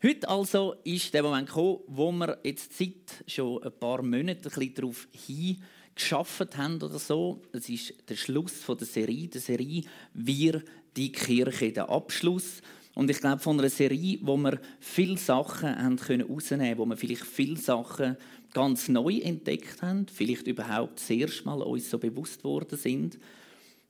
Heute 0.00 0.28
also 0.28 0.76
ist 0.84 1.12
der 1.12 1.24
Moment 1.24 1.48
gekommen, 1.48 1.80
wo 1.88 2.12
wir 2.12 2.38
jetzt 2.44 2.78
seit 2.78 3.24
schon 3.26 3.60
ein 3.64 3.72
paar 3.80 4.00
Monaten 4.00 4.48
ein 4.48 4.74
darauf 4.74 5.08
hingeschafft 5.10 6.56
haben 6.56 6.80
oder 6.80 7.00
so. 7.00 7.42
Es 7.50 7.68
ist 7.68 7.94
der 8.08 8.14
Schluss 8.14 8.64
der 8.64 8.86
Serie, 8.86 9.26
der 9.26 9.40
Serie 9.40 9.82
«Wir, 10.14 10.62
die 10.96 11.10
Kirche», 11.10 11.72
der 11.72 11.90
Abschluss. 11.90 12.62
Und 12.94 13.10
ich 13.10 13.18
glaube, 13.18 13.40
von 13.40 13.58
einer 13.58 13.70
Serie, 13.70 14.20
wo 14.22 14.36
wir 14.36 14.60
viele 14.78 15.16
Sachen 15.16 15.76
haben 15.76 15.96
können 15.96 16.28
rausnehmen 16.30 16.78
wo 16.78 16.86
wir 16.86 16.96
vielleicht 16.96 17.24
viele 17.24 17.56
Sachen 17.56 18.16
ganz 18.52 18.86
neu 18.86 19.18
entdeckt 19.18 19.82
haben, 19.82 20.06
vielleicht 20.06 20.46
überhaupt 20.46 21.00
das 21.00 21.10
erste 21.10 21.44
Mal 21.44 21.60
uns 21.60 21.90
so 21.90 21.98
bewusst 21.98 22.44
worden 22.44 22.78
sind. 22.78 23.18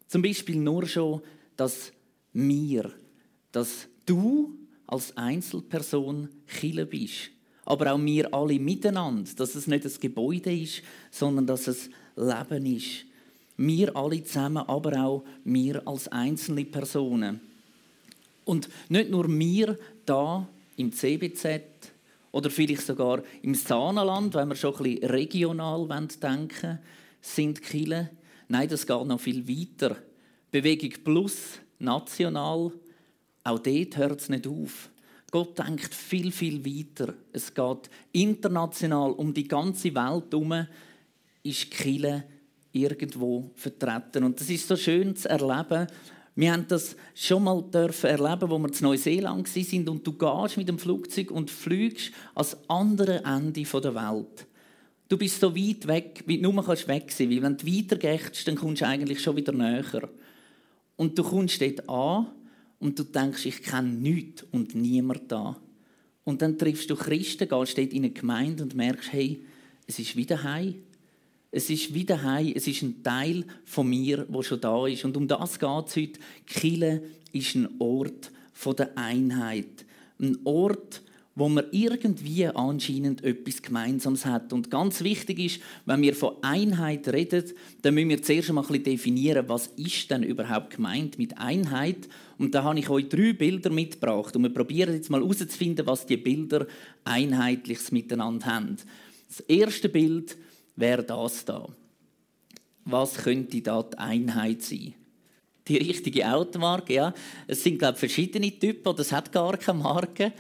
Zum 0.07 0.23
Beispiel 0.23 0.57
nur 0.57 0.87
schon, 0.87 1.21
dass 1.55 1.93
wir, 2.33 2.95
dass 3.53 3.89
du 4.07 4.68
als 4.89 5.17
Einzelperson 5.17 6.29
Chile 6.59 6.87
bist. 6.87 7.31
Aber 7.65 7.93
auch 7.93 8.03
wir 8.03 8.33
alle 8.33 8.59
miteinander, 8.59 9.31
dass 9.37 9.55
es 9.55 9.67
nicht 9.67 9.85
das 9.85 10.01
Gebäude 10.01 10.53
ist, 10.53 10.83
sondern 11.11 11.47
dass 11.47 11.69
es 11.69 11.91
Leben 12.17 12.67
ist. 12.67 13.05
Wir 13.59 13.95
alle 13.95 14.25
zusammen, 14.25 14.65
aber 14.67 14.99
auch 15.05 15.25
wir 15.45 15.87
als 15.87 16.09
einzelne 16.09 16.65
Personen. 16.65 17.41
Und 18.45 18.69
nicht 18.89 19.11
nur 19.11 19.29
wir 19.29 19.79
da 20.07 20.49
im 20.77 20.91
CBZ 20.91 21.61
oder 22.33 22.49
vielleicht 22.51 22.87
sogar 22.87 23.23
im 23.43 23.55
Saanenland, 23.55 24.35
wenn 24.35 24.49
wir 24.49 24.57
schon 24.57 24.75
ein 24.77 24.83
bisschen 24.85 25.11
regional 25.11 25.87
denken 25.87 26.63
wollen, 26.63 26.79
sind 27.21 27.63
Kille. 27.63 28.11
Nein, 28.49 28.69
das 28.69 28.87
geht 28.87 29.07
noch 29.07 29.21
viel 29.21 29.47
weiter. 29.47 29.97
Bewegung 30.51 30.93
plus, 31.05 31.59
national, 31.79 32.73
auch 33.49 33.59
dort 33.59 33.97
hört 33.97 34.21
es 34.21 34.29
nicht 34.29 34.47
auf. 34.47 34.91
Gott 35.31 35.59
denkt 35.59 35.95
viel, 35.95 36.33
viel 36.33 36.65
weiter. 36.65 37.15
Es 37.33 37.53
geht 37.53 37.91
international 38.13 39.13
um 39.13 39.35
die 39.35 39.47
ganze 39.47 39.95
Welt 39.95 40.33
herum, 40.33 40.67
ist 41.43 41.71
Kille 41.71 42.25
irgendwo 42.73 43.51
vertreten. 43.55 44.25
Und 44.25 44.41
das 44.41 44.49
ist 44.49 44.67
so 44.67 44.77
schön 44.77 45.15
zu 45.15 45.29
erleben. 45.29 45.87
Wir 46.35 46.53
haben 46.53 46.67
das 46.69 46.97
schon 47.15 47.45
mal 47.45 47.65
erleben, 47.73 48.49
wo 48.49 48.59
wir 48.59 48.69
in 48.69 48.75
Neuseeland 48.81 49.49
sind 49.49 49.89
und 49.89 50.07
du 50.07 50.13
gehst 50.13 50.57
mit 50.57 50.69
dem 50.69 50.79
Flugzeug 50.79 51.31
und 51.31 51.51
fliegst 51.51 52.13
ans 52.35 52.57
andere 52.69 53.25
Ende 53.25 53.63
der 53.65 53.95
Welt. 53.95 54.47
Du 55.09 55.17
bist 55.17 55.41
so 55.41 55.55
weit 55.57 55.87
weg, 55.87 56.23
wie 56.27 56.41
du 56.41 56.53
nur 56.53 56.67
weg 56.69 56.79
sein 56.79 57.01
kannst. 57.01 57.21
Weil 57.21 57.43
wenn 57.43 57.57
du 57.57 57.67
weitergehst, 57.67 58.47
dann 58.47 58.57
kommst 58.57 58.83
du 58.83 58.87
eigentlich 58.87 59.21
schon 59.21 59.37
wieder 59.37 59.53
näher. 59.53 60.09
Und 60.97 61.19
du 61.19 61.23
kommst 61.23 61.61
dort 61.61 61.89
an 61.89 62.27
und 62.81 62.99
du 62.99 63.05
denkst, 63.05 63.47
ich 63.47 63.63
kenne 63.63 63.89
nichts 63.89 64.45
und 64.51 64.75
niemand 64.75 65.31
da. 65.31 65.57
Und 66.25 66.43
dann 66.43 66.59
triffst 66.59 66.91
du 66.91 66.97
Christen, 66.97 67.49
gehst 67.49 67.79
dort 67.79 67.93
in 67.93 68.05
eine 68.05 68.11
Gemeinde 68.11 68.63
und 68.63 68.75
merkst, 68.75 69.13
hey, 69.13 69.43
es 69.87 69.99
ist 69.99 70.15
wieder 70.15 70.43
heim. 70.43 70.75
Es 71.51 71.71
ist 71.71 71.95
wieder 71.95 72.23
heim. 72.23 72.53
Es 72.55 72.67
ist 72.67 72.83
ein 72.83 73.03
Teil 73.03 73.45
von 73.65 73.89
mir, 73.89 74.27
wo 74.29 74.43
schon 74.43 74.61
da 74.61 74.87
ist. 74.87 75.05
Und 75.05 75.17
um 75.17 75.27
das 75.27 75.59
geht 75.59 75.87
es 75.87 75.97
heute. 75.97 76.21
Kille 76.47 77.03
ist 77.33 77.55
ein 77.55 77.69
Ort 77.79 78.31
der 78.77 78.99
Einheit. 78.99 79.87
Ein 80.21 80.39
Ort, 80.45 81.03
wo 81.39 81.49
man 81.49 81.67
irgendwie 81.71 82.47
anscheinend 82.47 83.23
etwas 83.23 83.63
Gemeinsames 83.63 84.27
hat. 84.27 84.53
Und 84.53 84.73
ganz 84.73 85.05
wichtig 85.05 85.39
ist, 85.39 85.61
wenn 85.87 86.03
wir 86.03 86.15
von 86.15 86.35
Einheit 86.43 87.07
reden, 87.09 87.45
dann 87.83 87.95
müssen 87.95 88.09
wir 88.09 88.23
zuerst 88.23 88.49
einmal 88.49 88.65
ein 88.65 88.69
bisschen 88.69 88.85
definieren, 88.85 89.49
was 89.49 89.69
ist 89.77 90.11
denn 90.11 90.25
überhaupt 90.25 90.75
gemeint 90.75 91.17
mit 91.17 91.39
Einheit. 91.39 92.09
Und 92.39 92.57
da 92.57 92.65
habe 92.65 92.81
ich 92.81 92.91
euch 92.91 93.09
drei 93.09 93.33
Bilder 93.35 93.71
mitgebracht 93.71 94.35
und 94.35 94.43
wir 94.43 94.53
probieren 94.53 94.95
jetzt 94.95 95.11
mal 95.11 95.21
herauszufinden, 95.21 95.87
was 95.87 96.07
die 96.07 96.17
Bilder 96.17 96.67
einheitliches 97.05 97.93
miteinander 97.93 98.47
haben. 98.47 98.77
Das 99.29 99.41
erste 99.41 99.89
Bild 99.89 100.37
wäre 100.75 101.05
das 101.05 101.45
da. 101.45 101.69
Was 102.85 103.15
könnte 103.15 103.61
da 103.61 103.83
die 103.85 103.99
Einheit 103.99 104.63
sein? 104.63 104.95
Die 105.69 105.77
richtige 105.77 106.33
Automarke, 106.33 106.95
ja. 106.95 107.15
Es 107.47 107.63
sind, 107.63 107.79
glaube 107.79 107.95
ich, 107.95 108.01
verschiedene 108.01 108.51
Typen, 108.59 108.89
oder 108.89 109.01
es 109.01 109.13
hat 109.13 109.31
gar 109.31 109.57
keine 109.57 109.79
Marke. 109.79 110.33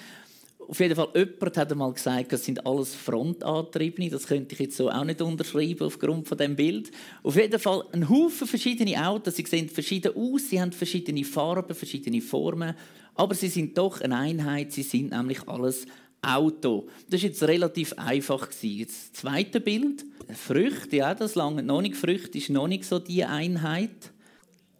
Auf 0.68 0.80
jeden 0.80 0.94
Fall, 0.94 1.08
jemand 1.14 1.56
hat 1.56 1.72
einmal 1.72 1.92
gesagt, 1.94 2.30
das 2.30 2.44
sind 2.44 2.66
alles 2.66 2.94
Frontantriebene. 2.94 4.10
Das 4.10 4.26
könnte 4.26 4.52
ich 4.52 4.60
jetzt 4.60 4.76
so 4.76 4.90
auch 4.90 5.02
nicht 5.02 5.22
unterschreiben 5.22 5.86
aufgrund 5.86 6.28
von 6.28 6.36
dem 6.36 6.56
Bild. 6.56 6.90
Auf 7.22 7.36
jeden 7.36 7.58
Fall 7.58 7.84
ein 7.92 8.06
Haufen 8.06 8.46
verschiedene 8.46 9.02
Autos. 9.08 9.36
Sie 9.36 9.46
sehen 9.46 9.70
verschieden 9.70 10.14
aus, 10.14 10.50
sie 10.50 10.60
haben 10.60 10.72
verschiedene 10.72 11.24
Farben, 11.24 11.74
verschiedene 11.74 12.20
Formen. 12.20 12.74
Aber 13.14 13.34
sie 13.34 13.48
sind 13.48 13.78
doch 13.78 14.02
eine 14.02 14.16
Einheit. 14.16 14.72
Sie 14.72 14.82
sind 14.82 15.10
nämlich 15.10 15.48
alles 15.48 15.86
Auto. 16.20 16.86
Das 17.08 17.14
ist 17.14 17.22
jetzt 17.22 17.42
relativ 17.44 17.94
einfach 17.94 18.48
Das 18.48 19.12
zweite 19.14 19.60
Bild, 19.60 20.04
Früchte, 20.34 20.96
ja, 20.96 21.14
das 21.14 21.34
lange 21.34 21.62
noch 21.62 21.80
nicht. 21.80 21.96
Früchte 21.96 22.36
ist 22.36 22.50
noch 22.50 22.68
nicht 22.68 22.84
so 22.84 22.98
die 22.98 23.24
Einheit. 23.24 24.12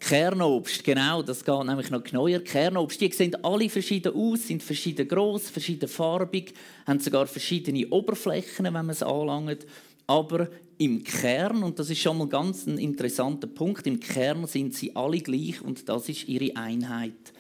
Kernobst, 0.01 0.85
genau, 0.85 1.23
das 1.23 1.45
geht 1.45 1.65
nämlich 1.65 1.91
noch 1.91 2.05
genauer. 2.05 2.39
Kernobst, 2.39 3.01
die 3.01 3.11
sehen 3.11 3.37
alle 3.45 3.69
verschieden 3.69 4.15
aus, 4.15 4.47
sind 4.47 4.63
verschieden 4.63 5.09
groß, 5.09 5.51
verschieden 5.51 5.89
farbig, 5.89 6.55
haben 6.87 7.01
sogar 7.01 7.27
verschiedene 7.27 7.89
Oberflächen, 7.89 8.65
wenn 8.67 8.73
man 8.73 8.91
es 8.91 9.03
anlangt. 9.03 9.67
Aber 10.07 10.49
im 10.79 11.03
Kern, 11.03 11.63
und 11.63 11.79
das 11.79 11.91
ist 11.91 12.01
schon 12.01 12.19
mal 12.19 12.29
ganz 12.29 12.67
ein 12.67 12.79
interessanter 12.79 13.49
Punkt, 13.49 13.87
im 13.87 13.99
Kern 13.99 14.47
sind 14.47 14.75
sie 14.75 14.95
alle 14.95 15.19
gleich 15.19 15.61
und 15.61 15.89
das 15.89 16.09
ist 16.09 16.29
ihre 16.29 16.57
Einheit. 16.57 17.33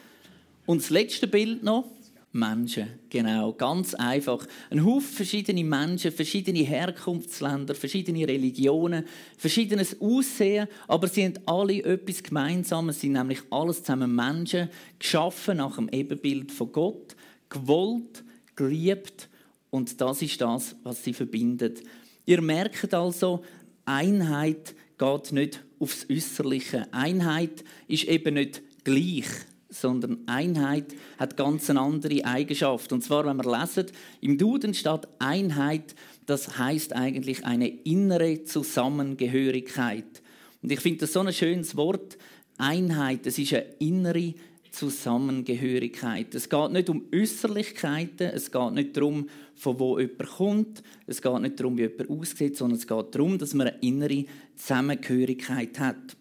Und 0.66 0.82
das 0.82 0.90
letzte 0.90 1.28
Bild 1.28 1.62
noch, 1.62 1.84
Menschen, 2.32 2.88
genau, 3.08 3.52
ganz 3.54 3.94
einfach. 3.94 4.46
Ein 4.70 4.84
Haufen 4.84 5.16
verschiedene 5.16 5.64
Menschen, 5.64 6.12
verschiedene 6.12 6.58
Herkunftsländer, 6.58 7.74
verschiedene 7.74 8.28
Religionen, 8.28 9.04
verschiedenes 9.36 9.98
Aussehen, 10.00 10.68
aber 10.86 11.08
sie 11.08 11.24
haben 11.24 11.38
alle 11.46 11.82
etwas 11.82 12.22
Gemeinsames, 12.22 12.96
sie 12.96 13.06
sind 13.06 13.14
nämlich 13.14 13.40
alles 13.50 13.82
zusammen 13.82 14.14
Menschen, 14.14 14.68
geschaffen 14.98 15.56
nach 15.56 15.76
dem 15.76 15.88
Ebenbild 15.88 16.52
von 16.52 16.70
Gott, 16.70 17.16
gewollt, 17.48 18.22
geliebt 18.56 19.28
und 19.70 19.98
das 20.00 20.20
ist 20.20 20.40
das, 20.40 20.76
was 20.82 21.02
sie 21.02 21.14
verbindet. 21.14 21.82
Ihr 22.26 22.42
merkt 22.42 22.92
also, 22.92 23.42
Einheit 23.86 24.74
geht 24.98 25.32
nicht 25.32 25.64
aufs 25.78 26.06
Äußerliche. 26.10 26.92
Einheit 26.92 27.64
ist 27.86 28.04
eben 28.04 28.34
nicht 28.34 28.62
gleich 28.84 29.24
sondern 29.68 30.18
Einheit 30.26 30.94
hat 31.18 31.36
ganz 31.36 31.68
eine 31.68 31.80
andere 31.80 32.24
Eigenschaft. 32.24 32.92
Und 32.92 33.02
zwar, 33.02 33.26
wenn 33.26 33.36
wir 33.36 33.58
lesen, 33.58 33.86
im 34.20 34.38
Duden 34.38 34.74
steht 34.74 35.08
Einheit, 35.18 35.94
das 36.26 36.58
heißt 36.58 36.94
eigentlich 36.94 37.44
eine 37.44 37.68
innere 37.68 38.44
Zusammengehörigkeit. 38.44 40.22
Und 40.62 40.72
ich 40.72 40.80
finde 40.80 41.00
das 41.00 41.12
so 41.12 41.20
ein 41.20 41.32
schönes 41.32 41.76
Wort. 41.76 42.18
Einheit, 42.56 43.26
das 43.26 43.38
ist 43.38 43.52
eine 43.52 43.66
innere 43.78 44.34
Zusammengehörigkeit. 44.70 46.34
Es 46.34 46.48
geht 46.48 46.72
nicht 46.72 46.90
um 46.90 47.04
Äußerlichkeiten, 47.14 48.30
es 48.34 48.50
geht 48.50 48.72
nicht 48.72 48.96
darum, 48.96 49.28
von 49.54 49.78
wo 49.78 49.98
jemand 49.98 50.28
kommt, 50.28 50.82
es 51.06 51.22
geht 51.22 51.40
nicht 51.40 51.58
darum, 51.58 51.76
wie 51.78 51.82
jemand 51.82 52.10
aussieht, 52.10 52.56
sondern 52.56 52.78
es 52.78 52.86
geht 52.86 53.14
darum, 53.14 53.38
dass 53.38 53.54
man 53.54 53.68
eine 53.68 53.78
innere 53.80 54.24
Zusammengehörigkeit 54.56 55.78
hat. 55.78 56.17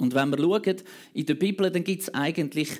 Und 0.00 0.14
wenn 0.14 0.30
wir 0.30 0.38
schauen 0.38 0.76
in 1.12 1.26
der 1.26 1.34
Bibel, 1.34 1.70
dann 1.70 1.84
gibt 1.84 2.02
es 2.02 2.14
eigentlich 2.14 2.70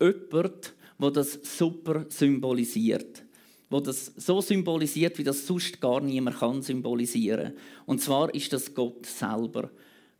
jemanden, 0.00 0.52
der 0.98 1.10
das 1.10 1.38
super 1.42 2.06
symbolisiert. 2.08 3.24
Wo 3.68 3.80
das 3.80 4.12
so 4.16 4.40
symbolisiert, 4.40 5.18
wie 5.18 5.24
das 5.24 5.46
sonst 5.46 5.80
gar 5.80 6.00
niemand 6.00 6.38
kann 6.38 6.62
symbolisieren. 6.62 7.52
Und 7.84 8.00
zwar 8.00 8.34
ist 8.34 8.52
das 8.52 8.72
Gott 8.72 9.04
selber. 9.04 9.70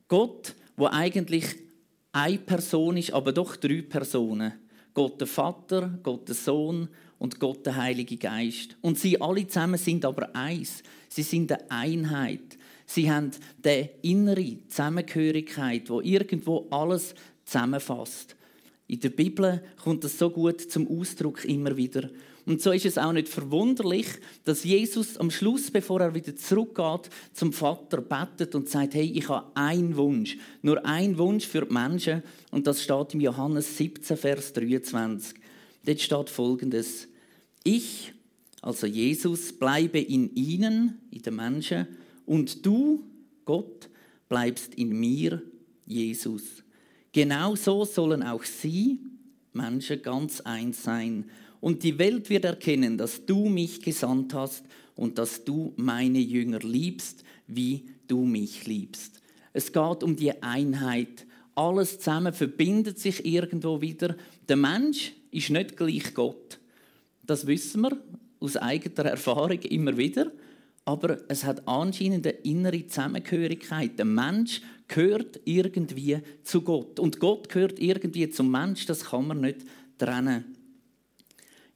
Gott, 0.09 0.55
wo 0.77 0.87
eigentlich 0.87 1.45
eine 2.13 2.39
Person 2.39 2.97
ist, 2.97 3.13
aber 3.13 3.33
doch 3.33 3.57
drei 3.57 3.83
Personen. 3.83 4.53
Gott 4.93 5.21
der 5.21 5.29
Vater, 5.29 5.99
Gott 6.03 6.29
der 6.29 6.35
Sohn 6.35 6.89
und 7.19 7.39
Gott 7.39 7.65
der 7.65 7.77
Heilige 7.77 8.17
Geist. 8.17 8.77
Und 8.81 8.99
sie 8.99 9.21
alle 9.21 9.47
zusammen 9.47 9.79
sind 9.79 10.05
aber 10.05 10.35
eins. 10.35 10.83
Sie 11.09 11.23
sind 11.23 11.53
eine 11.53 11.71
Einheit. 11.71 12.58
Sie 12.91 13.11
haben 13.11 13.33
die 13.63 13.87
innere 14.01 14.67
Zusammengehörigkeit, 14.67 15.91
wo 15.91 16.01
irgendwo 16.01 16.67
alles 16.71 17.15
zusammenfasst. 17.45 18.35
In 18.87 19.01
der 19.01 19.11
Bibel 19.11 19.63
kommt 19.85 20.05
das 20.05 20.17
so 20.17 20.31
gut 20.31 20.63
zum 20.63 20.89
Ausdruck 20.89 21.45
immer 21.45 21.77
wieder. 21.77 22.09
Und 22.47 22.63
so 22.63 22.73
ist 22.73 22.87
es 22.87 22.97
auch 22.97 23.13
nicht 23.13 23.29
verwunderlich, 23.29 24.07
dass 24.45 24.65
Jesus 24.65 25.19
am 25.19 25.31
Schluss, 25.31 25.71
bevor 25.71 26.01
er 26.01 26.15
wieder 26.15 26.35
zurückgeht, 26.35 27.11
zum 27.35 27.53
Vater 27.53 28.01
betet 28.01 28.55
und 28.55 28.71
sagt, 28.71 28.95
hey, 28.95 29.13
ich 29.15 29.29
habe 29.29 29.55
einen 29.55 29.95
Wunsch. 29.99 30.39
Nur 30.63 30.83
einen 30.87 31.19
Wunsch 31.19 31.47
für 31.47 31.67
die 31.67 31.75
Menschen. 31.75 32.23
Und 32.51 32.67
das 32.67 32.83
steht 32.83 33.13
im 33.13 33.21
Johannes 33.21 33.77
17, 33.77 34.17
Vers 34.17 34.55
23. 34.55 35.39
Dort 35.85 36.01
steht 36.01 36.31
folgendes. 36.31 37.07
Ich, 37.65 38.15
also 38.63 38.87
Jesus, 38.87 39.53
bleibe 39.53 39.99
in 39.99 40.35
ihnen, 40.35 41.03
in 41.11 41.21
den 41.21 41.37
Menschen, 41.37 41.87
und 42.29 42.65
du, 42.65 43.03
Gott, 43.45 43.89
bleibst 44.29 44.75
in 44.75 44.91
mir, 44.91 45.43
Jesus. 45.87 46.63
Genau 47.13 47.57
so 47.57 47.85
sollen 47.85 48.23
auch 48.23 48.45
sie, 48.45 49.01
Menschen, 49.53 50.03
ganz 50.03 50.41
eins 50.43 50.83
sein. 50.83 51.25
und 51.61 51.83
die 51.83 51.99
Welt 51.99 52.31
wird 52.31 52.45
erkennen, 52.45 52.99
dass 52.99 53.25
du 53.27 53.49
mich 53.49 53.81
gesandt 53.81 54.35
hast 54.35 54.65
und 54.95 55.19
dass 55.19 55.45
du 55.45 55.73
meine 55.77 56.21
Jünger 56.21 56.61
liebst, 56.61 57.25
wie 57.47 57.87
du 58.07 58.25
mich 58.25 58.67
liebst. 58.67 59.21
Es 59.53 59.73
geht 59.73 60.03
um 60.05 60.15
die 60.15 60.41
Einheit. 60.43 61.27
Alles 61.55 61.99
zusammen 61.99 62.33
verbindet 62.33 62.99
sich 63.01 63.25
irgendwo 63.25 63.81
wieder. 63.81 64.17
Der 64.49 64.57
Mensch 64.57 65.15
ist 65.33 65.51
nicht 65.51 65.77
gleich 65.77 66.15
Gott. 66.15 66.61
Das 67.25 67.47
wissen 67.47 67.81
wir 67.83 67.97
aus 68.39 68.57
eigener 68.57 69.07
Erfahrung 69.07 69.61
immer 69.63 69.97
wieder. 69.97 70.31
Aber 70.89 71.19
es 71.29 71.45
hat 71.45 71.69
anscheinend 71.69 72.27
eine 72.27 72.37
innere 72.45 72.87
Zusammengehörigkeit. 72.87 73.99
Der 73.99 74.07
Mensch 74.07 74.63
gehört 74.89 75.39
irgendwie 75.45 76.17
zu 76.43 76.63
Gott. 76.63 76.99
Und 76.99 77.21
Gott 77.21 77.51
gehört 77.51 77.79
irgendwie 77.79 78.31
zum 78.31 78.51
Mensch. 78.51 78.87
Das 78.87 79.05
kann 79.05 79.27
man 79.27 79.43
nicht 79.43 79.67
trennen. 79.99 80.57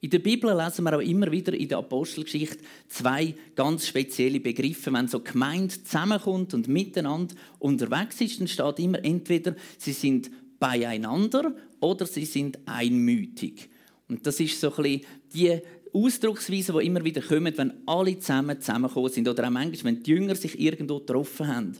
In 0.00 0.08
der 0.08 0.18
Bibel 0.18 0.56
lesen 0.56 0.84
wir 0.86 0.96
auch 0.96 1.02
immer 1.02 1.30
wieder 1.30 1.52
in 1.52 1.68
der 1.68 1.76
Apostelgeschichte 1.76 2.64
zwei 2.88 3.34
ganz 3.54 3.86
spezielle 3.86 4.40
Begriffe. 4.40 4.90
Wenn 4.90 5.08
so 5.08 5.20
Gemeinde 5.20 5.74
zusammenkommt 5.84 6.54
und 6.54 6.68
miteinander 6.68 7.34
unterwegs 7.58 8.18
ist, 8.22 8.40
dann 8.40 8.48
steht 8.48 8.78
immer 8.78 9.04
entweder, 9.04 9.54
sie 9.76 9.92
sind 9.92 10.30
beieinander 10.58 11.54
oder 11.80 12.06
sie 12.06 12.24
sind 12.24 12.60
einmütig. 12.64 13.68
Und 14.08 14.26
das 14.26 14.40
ist 14.40 14.58
so 14.58 14.74
ein 14.74 14.82
bisschen 14.82 15.00
die 15.34 15.60
Ausdrucksweise, 15.92 16.72
die 16.72 16.86
immer 16.86 17.04
wieder 17.04 17.20
kommen, 17.20 17.56
wenn 17.56 17.72
alle 17.86 18.18
zusammen 18.18 18.60
zusammengekommen 18.60 19.12
sind. 19.12 19.28
Oder 19.28 19.46
auch 19.46 19.50
manchmal, 19.50 19.92
wenn 19.92 20.02
die 20.02 20.10
Jünger 20.10 20.34
sich 20.34 20.58
irgendwo 20.58 20.98
getroffen 20.98 21.46
haben. 21.48 21.76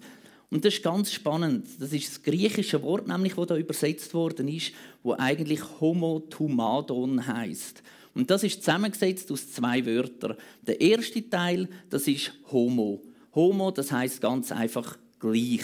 Und 0.50 0.64
das 0.64 0.74
ist 0.74 0.82
ganz 0.82 1.10
spannend. 1.10 1.66
Das 1.78 1.92
ist 1.92 2.08
das 2.08 2.22
griechische 2.22 2.82
Wort, 2.82 3.08
nämlich, 3.08 3.34
das 3.34 3.46
da 3.46 3.56
übersetzt 3.56 4.12
worden 4.12 4.48
ist, 4.48 4.72
wo 5.02 5.14
eigentlich 5.14 5.60
Homotumadon 5.80 7.26
heißt. 7.26 7.82
Und 8.14 8.30
das 8.30 8.44
ist 8.44 8.62
zusammengesetzt 8.62 9.32
aus 9.32 9.50
zwei 9.50 9.84
Wörtern. 9.86 10.36
Der 10.66 10.78
erste 10.80 11.28
Teil, 11.28 11.68
das 11.88 12.06
ist 12.06 12.32
Homo. 12.50 13.00
Homo, 13.34 13.70
das 13.70 13.90
heißt 13.90 14.20
ganz 14.20 14.52
einfach 14.52 14.98
gleich. 15.18 15.62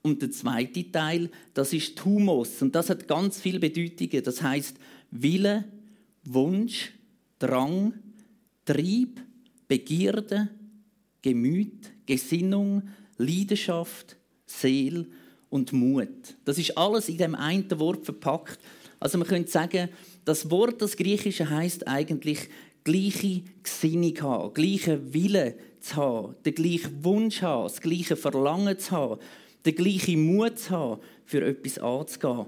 Und 0.00 0.22
der 0.22 0.30
zweite 0.30 0.90
Teil, 0.90 1.30
das 1.52 1.72
ist 1.72 1.96
Thumos. 1.96 2.62
Und 2.62 2.74
das 2.74 2.88
hat 2.88 3.06
ganz 3.06 3.38
viele 3.38 3.60
Bedeutungen. 3.60 4.24
Das 4.24 4.42
heißt 4.42 4.76
Wille, 5.10 5.64
Wunsch, 6.24 6.92
Drang, 7.42 7.94
Trieb, 8.64 9.20
Begierde, 9.66 10.48
Gemüt, 11.22 11.90
Gesinnung, 12.06 12.88
Leidenschaft, 13.18 14.16
Seel 14.46 15.08
und 15.50 15.72
Mut. 15.72 16.36
Das 16.44 16.56
ist 16.58 16.78
alles 16.78 17.08
in 17.08 17.18
dem 17.18 17.34
einen 17.34 17.68
Wort 17.80 18.04
verpackt. 18.04 18.60
Also 19.00 19.18
man 19.18 19.26
könnte 19.26 19.50
sagen, 19.50 19.88
das 20.24 20.52
Wort, 20.52 20.80
das 20.82 20.96
Griechische 20.96 21.50
heißt 21.50 21.88
eigentlich 21.88 22.48
gleiche 22.84 23.42
Gesinnung 23.64 24.16
haben, 24.20 24.54
gleiche 24.54 25.12
Wille 25.12 25.56
zu 25.80 25.96
haben, 25.96 26.36
den 26.44 26.54
gleichen 26.54 27.04
Wunsch 27.04 27.42
haben, 27.42 27.64
das 27.64 27.80
gleiche 27.80 28.14
Verlangen 28.14 28.78
zu 28.78 28.92
haben, 28.92 29.20
den 29.66 29.74
gleichen 29.74 30.24
Mut 30.24 30.60
zu 30.60 30.70
haben, 30.70 31.00
für 31.24 31.44
etwas 31.44 31.78
anzugehen. 31.78 32.46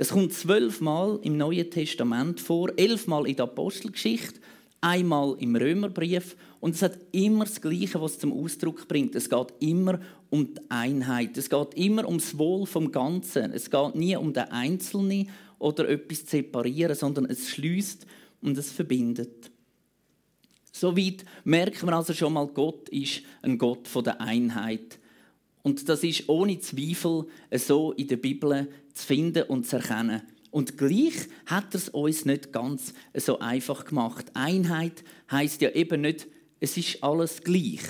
Es 0.00 0.12
kommt 0.12 0.32
zwölfmal 0.32 1.18
im 1.24 1.36
Neuen 1.36 1.70
Testament 1.70 2.40
vor, 2.40 2.70
elfmal 2.78 3.28
in 3.28 3.36
der 3.36 3.44
Apostelgeschichte, 3.44 4.40
einmal 4.80 5.36
im 5.40 5.54
Römerbrief 5.54 6.36
und 6.58 6.74
es 6.74 6.80
hat 6.80 6.98
immer 7.12 7.44
das 7.44 7.60
Gleiche, 7.60 8.00
was 8.00 8.12
es 8.12 8.18
zum 8.20 8.32
Ausdruck 8.32 8.88
bringt. 8.88 9.14
Es 9.14 9.28
geht 9.28 9.52
immer 9.58 10.00
um 10.30 10.54
die 10.54 10.60
Einheit. 10.70 11.36
Es 11.36 11.50
geht 11.50 11.74
immer 11.74 12.06
ums 12.06 12.38
Wohl 12.38 12.64
vom 12.64 12.90
Ganzen. 12.90 13.52
Es 13.52 13.70
geht 13.70 13.94
nie 13.94 14.16
um 14.16 14.32
den 14.32 14.44
Einzelnen 14.44 15.28
oder 15.58 15.86
etwas 15.86 16.24
zu 16.24 16.30
separieren, 16.30 16.96
sondern 16.96 17.26
es 17.26 17.50
schließt 17.50 18.06
und 18.40 18.56
es 18.56 18.72
verbindet. 18.72 19.50
Soweit 20.72 21.26
merkt 21.44 21.82
man 21.82 21.92
also 21.92 22.14
schon 22.14 22.32
mal, 22.32 22.46
Gott 22.46 22.88
ist 22.88 23.20
ein 23.42 23.58
Gott 23.58 23.86
der 24.06 24.18
Einheit. 24.18 24.98
Und 25.62 25.86
das 25.90 26.02
ist 26.04 26.26
ohne 26.26 26.58
Zweifel 26.58 27.26
so 27.52 27.92
in 27.92 28.08
der 28.08 28.16
Bibel 28.16 28.66
zu 29.00 29.06
finden 29.06 29.44
und 29.44 29.66
zu 29.66 29.76
erkennen. 29.76 30.22
Und 30.50 30.76
gleich 30.76 31.14
hat 31.46 31.74
er 31.74 31.78
es 31.78 31.88
uns 31.88 32.24
nicht 32.24 32.52
ganz 32.52 32.92
so 33.14 33.38
einfach 33.38 33.84
gemacht. 33.84 34.26
Einheit 34.34 35.04
heißt 35.30 35.60
ja 35.60 35.70
eben 35.70 36.00
nicht, 36.00 36.26
es 36.58 36.76
ist 36.76 37.02
alles 37.02 37.42
gleich. 37.42 37.82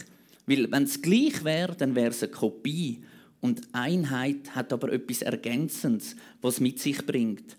Weil 0.46 0.70
wenn 0.70 0.82
es 0.82 1.00
gleich 1.00 1.44
wäre, 1.44 1.74
dann 1.74 1.94
wäre 1.94 2.10
es 2.10 2.22
eine 2.22 2.32
Kopie. 2.32 3.02
Und 3.40 3.62
Einheit 3.72 4.54
hat 4.54 4.72
aber 4.72 4.92
etwas 4.92 5.22
Ergänzendes, 5.22 6.16
was 6.42 6.60
mit 6.60 6.78
sich 6.78 7.04
bringt. 7.06 7.56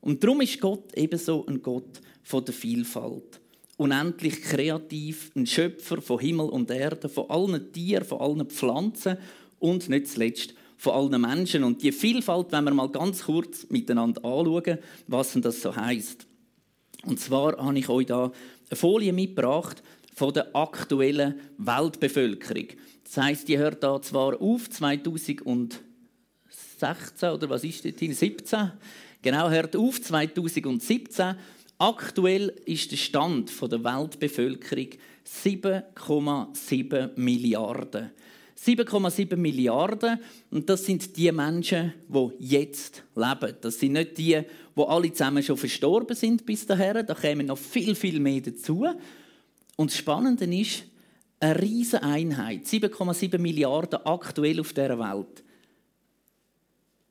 Und 0.00 0.22
darum 0.22 0.40
ist 0.40 0.60
Gott 0.60 0.92
ebenso 0.94 1.46
ein 1.46 1.62
Gott 1.62 2.00
von 2.22 2.44
der 2.44 2.52
Vielfalt. 2.52 3.40
Unendlich 3.78 4.42
kreativ, 4.42 5.30
ein 5.34 5.46
Schöpfer 5.46 6.02
von 6.02 6.18
Himmel 6.18 6.50
und 6.50 6.70
Erde, 6.70 7.08
von 7.08 7.30
allen 7.30 7.72
Tieren, 7.72 8.04
von 8.04 8.20
allen 8.20 8.46
Pflanzen 8.46 9.16
und 9.58 9.88
nicht 9.88 10.08
zuletzt 10.08 10.54
von 10.82 10.94
allen 10.94 11.20
Menschen. 11.20 11.62
Und 11.62 11.80
die 11.80 11.92
Vielfalt, 11.92 12.50
wenn 12.50 12.64
wir 12.64 12.74
mal 12.74 12.88
ganz 12.88 13.22
kurz 13.22 13.68
miteinander 13.70 14.24
anschauen, 14.24 14.78
was 15.06 15.32
denn 15.32 15.42
das 15.42 15.62
so 15.62 15.76
heißt. 15.76 16.26
Und 17.04 17.20
zwar 17.20 17.56
habe 17.56 17.78
ich 17.78 17.88
euch 17.88 18.06
da 18.06 18.32
eine 18.68 18.76
Folie 18.76 19.12
mitgebracht 19.12 19.80
von 20.12 20.34
der 20.34 20.56
aktuellen 20.56 21.38
Weltbevölkerung. 21.56 22.66
Das 23.04 23.16
heißt, 23.16 23.46
die 23.46 23.58
hört 23.58 23.80
da 23.84 24.02
zwar 24.02 24.40
auf 24.42 24.68
2016 24.70 25.78
oder 27.30 27.48
was 27.48 27.62
ist 27.62 27.84
das? 27.84 27.92
17? 28.00 28.72
Genau, 29.22 29.50
hört 29.50 29.76
auf 29.76 30.02
2017. 30.02 31.36
Aktuell 31.78 32.48
ist 32.64 32.90
der 32.90 32.96
Stand 32.96 33.52
der 33.60 33.84
Weltbevölkerung 33.84 34.88
7,7 35.24 37.10
Milliarden. 37.14 38.10
7,7 38.64 39.36
Milliarden. 39.36 40.18
Und 40.50 40.68
das 40.68 40.84
sind 40.84 41.16
die 41.16 41.32
Menschen, 41.32 41.94
die 42.08 42.30
jetzt 42.38 43.02
leben. 43.16 43.56
Das 43.60 43.80
sind 43.80 43.92
nicht 43.92 44.18
die, 44.18 44.40
die 44.76 44.82
alle 44.82 45.12
zusammen 45.12 45.42
schon 45.42 45.56
verstorben 45.56 46.14
sind 46.14 46.46
bis 46.46 46.66
dahin. 46.66 47.04
Da 47.06 47.14
kommen 47.14 47.46
noch 47.46 47.58
viel, 47.58 47.94
viel 47.94 48.20
mehr 48.20 48.40
dazu. 48.40 48.86
Und 49.76 49.90
das 49.90 49.98
Spannende 49.98 50.44
ist, 50.44 50.84
eine 51.40 51.60
riesige 51.60 52.04
Einheit, 52.04 52.66
7,7 52.66 53.36
Milliarden 53.38 53.98
aktuell 54.04 54.60
auf 54.60 54.72
dieser 54.72 54.96
Welt. 54.96 55.42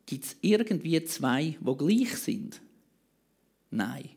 Gibt 0.06 0.24
es 0.24 0.38
irgendwie 0.42 1.04
zwei, 1.04 1.58
die 1.60 1.78
gleich 1.78 2.16
sind? 2.16 2.62
Nein. 3.72 4.10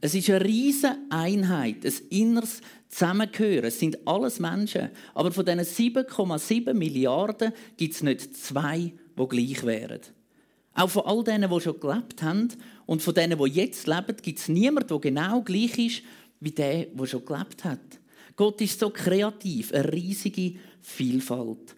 Es 0.00 0.14
ist 0.14 0.30
eine 0.30 0.44
riesige 0.44 0.96
Einheit, 1.10 1.84
ein 1.84 1.92
inneres 2.10 2.60
Zusammengehören. 2.88 3.64
Es 3.64 3.80
sind 3.80 4.06
alles 4.06 4.38
Menschen. 4.38 4.90
Aber 5.14 5.32
von 5.32 5.44
diesen 5.44 5.60
7,7 5.60 6.72
Milliarden 6.72 7.52
gibt 7.76 7.94
es 7.94 8.02
nicht 8.02 8.36
zwei, 8.36 8.92
die 9.18 9.28
gleich 9.28 9.64
wären. 9.64 10.00
Auch 10.74 10.90
von 10.90 11.02
all 11.06 11.24
denen, 11.24 11.50
die 11.50 11.60
schon 11.60 11.80
gelebt 11.80 12.22
haben 12.22 12.48
und 12.86 13.02
von 13.02 13.14
denen, 13.14 13.36
die 13.38 13.50
jetzt 13.50 13.88
leben, 13.88 14.16
gibt 14.22 14.38
es 14.38 14.48
niemanden, 14.48 14.88
der 14.88 14.98
genau 15.00 15.42
gleich 15.42 15.76
ist 15.78 16.02
wie 16.40 16.52
der, 16.52 16.84
der 16.84 17.06
schon 17.06 17.24
gelebt 17.24 17.64
hat. 17.64 17.80
Gott 18.36 18.60
ist 18.60 18.78
so 18.78 18.90
kreativ, 18.90 19.72
eine 19.72 19.92
riesige 19.92 20.54
Vielfalt. 20.80 21.74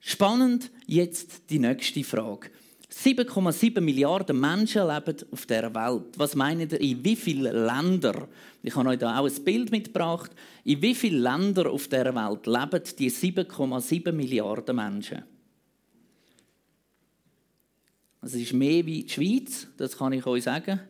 Spannend 0.00 0.70
jetzt 0.86 1.48
die 1.48 1.58
nächste 1.58 2.04
Frage. 2.04 2.50
7,7 2.90 3.80
Milliarden 3.80 4.40
Menschen 4.40 4.86
leben 4.86 5.16
auf 5.30 5.44
der 5.44 5.74
Welt. 5.74 6.16
Was 6.16 6.34
meint 6.34 6.72
ihr, 6.72 6.80
in 6.80 7.04
wie 7.04 7.16
vielen 7.16 7.52
Ländern? 7.66 8.28
Ich 8.62 8.74
habe 8.74 8.88
euch 8.88 8.98
da 8.98 9.18
auch 9.18 9.26
ein 9.26 9.44
Bild 9.44 9.70
mitgebracht. 9.70 10.30
In 10.64 10.80
wie 10.80 10.94
vielen 10.94 11.22
Ländern 11.22 11.66
auf 11.66 11.86
der 11.88 12.14
Welt 12.14 12.46
leben 12.46 12.82
die 12.98 13.10
7,7 13.10 14.12
Milliarden 14.12 14.76
Menschen? 14.76 15.22
Es 18.22 18.34
ist 18.34 18.52
mehr 18.52 18.84
wie 18.84 19.04
die 19.04 19.08
Schweiz, 19.08 19.68
das 19.76 19.96
kann 19.96 20.12
ich 20.12 20.26
euch 20.26 20.44
sagen. 20.44 20.80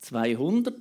200. 0.00 0.74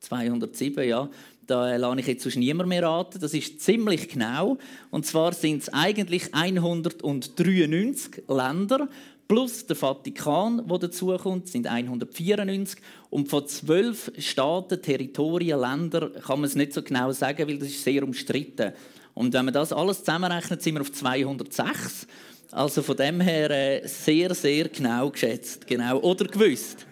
207, 0.00 0.88
ja. 0.88 1.08
Da 1.46 1.76
lasse 1.76 2.00
ich 2.00 2.06
jetzt 2.06 2.22
sonst 2.22 2.36
niemand 2.36 2.68
mehr 2.68 2.82
raten. 2.84 3.18
Das 3.20 3.34
ist 3.34 3.60
ziemlich 3.60 4.08
genau. 4.08 4.58
Und 4.90 5.06
zwar 5.06 5.32
sind 5.32 5.62
es 5.62 5.72
eigentlich 5.72 6.32
193 6.34 8.24
Länder 8.28 8.88
plus 9.28 9.66
der 9.66 9.76
Vatikan, 9.76 10.62
wo 10.66 10.78
dazukommt, 10.78 11.48
sind 11.48 11.66
194. 11.66 12.78
Und 13.10 13.28
von 13.28 13.46
zwölf 13.46 14.12
Staaten, 14.18 14.80
Territorien, 14.82 15.58
Ländern 15.58 16.12
kann 16.14 16.40
man 16.40 16.44
es 16.44 16.54
nicht 16.54 16.74
so 16.74 16.82
genau 16.82 17.12
sagen, 17.12 17.48
weil 17.48 17.58
das 17.58 17.68
ist 17.68 17.82
sehr 17.82 18.02
umstritten. 18.02 18.72
Und 19.14 19.32
wenn 19.32 19.44
man 19.44 19.54
das 19.54 19.72
alles 19.72 20.00
zusammenrechnet, 20.00 20.62
sind 20.62 20.74
wir 20.74 20.82
auf 20.82 20.92
206. 20.92 22.06
Also 22.50 22.82
von 22.82 22.96
dem 22.96 23.20
her 23.20 23.50
äh, 23.50 23.86
sehr, 23.88 24.34
sehr 24.34 24.68
genau 24.68 25.10
geschätzt. 25.10 25.66
Genau. 25.66 25.98
Oder 26.00 26.26
gewusst. 26.26 26.86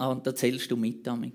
Ah, 0.00 0.08
und 0.08 0.26
da 0.26 0.34
zählst 0.34 0.70
du 0.70 0.78
mit, 0.78 1.06
Amig. 1.06 1.34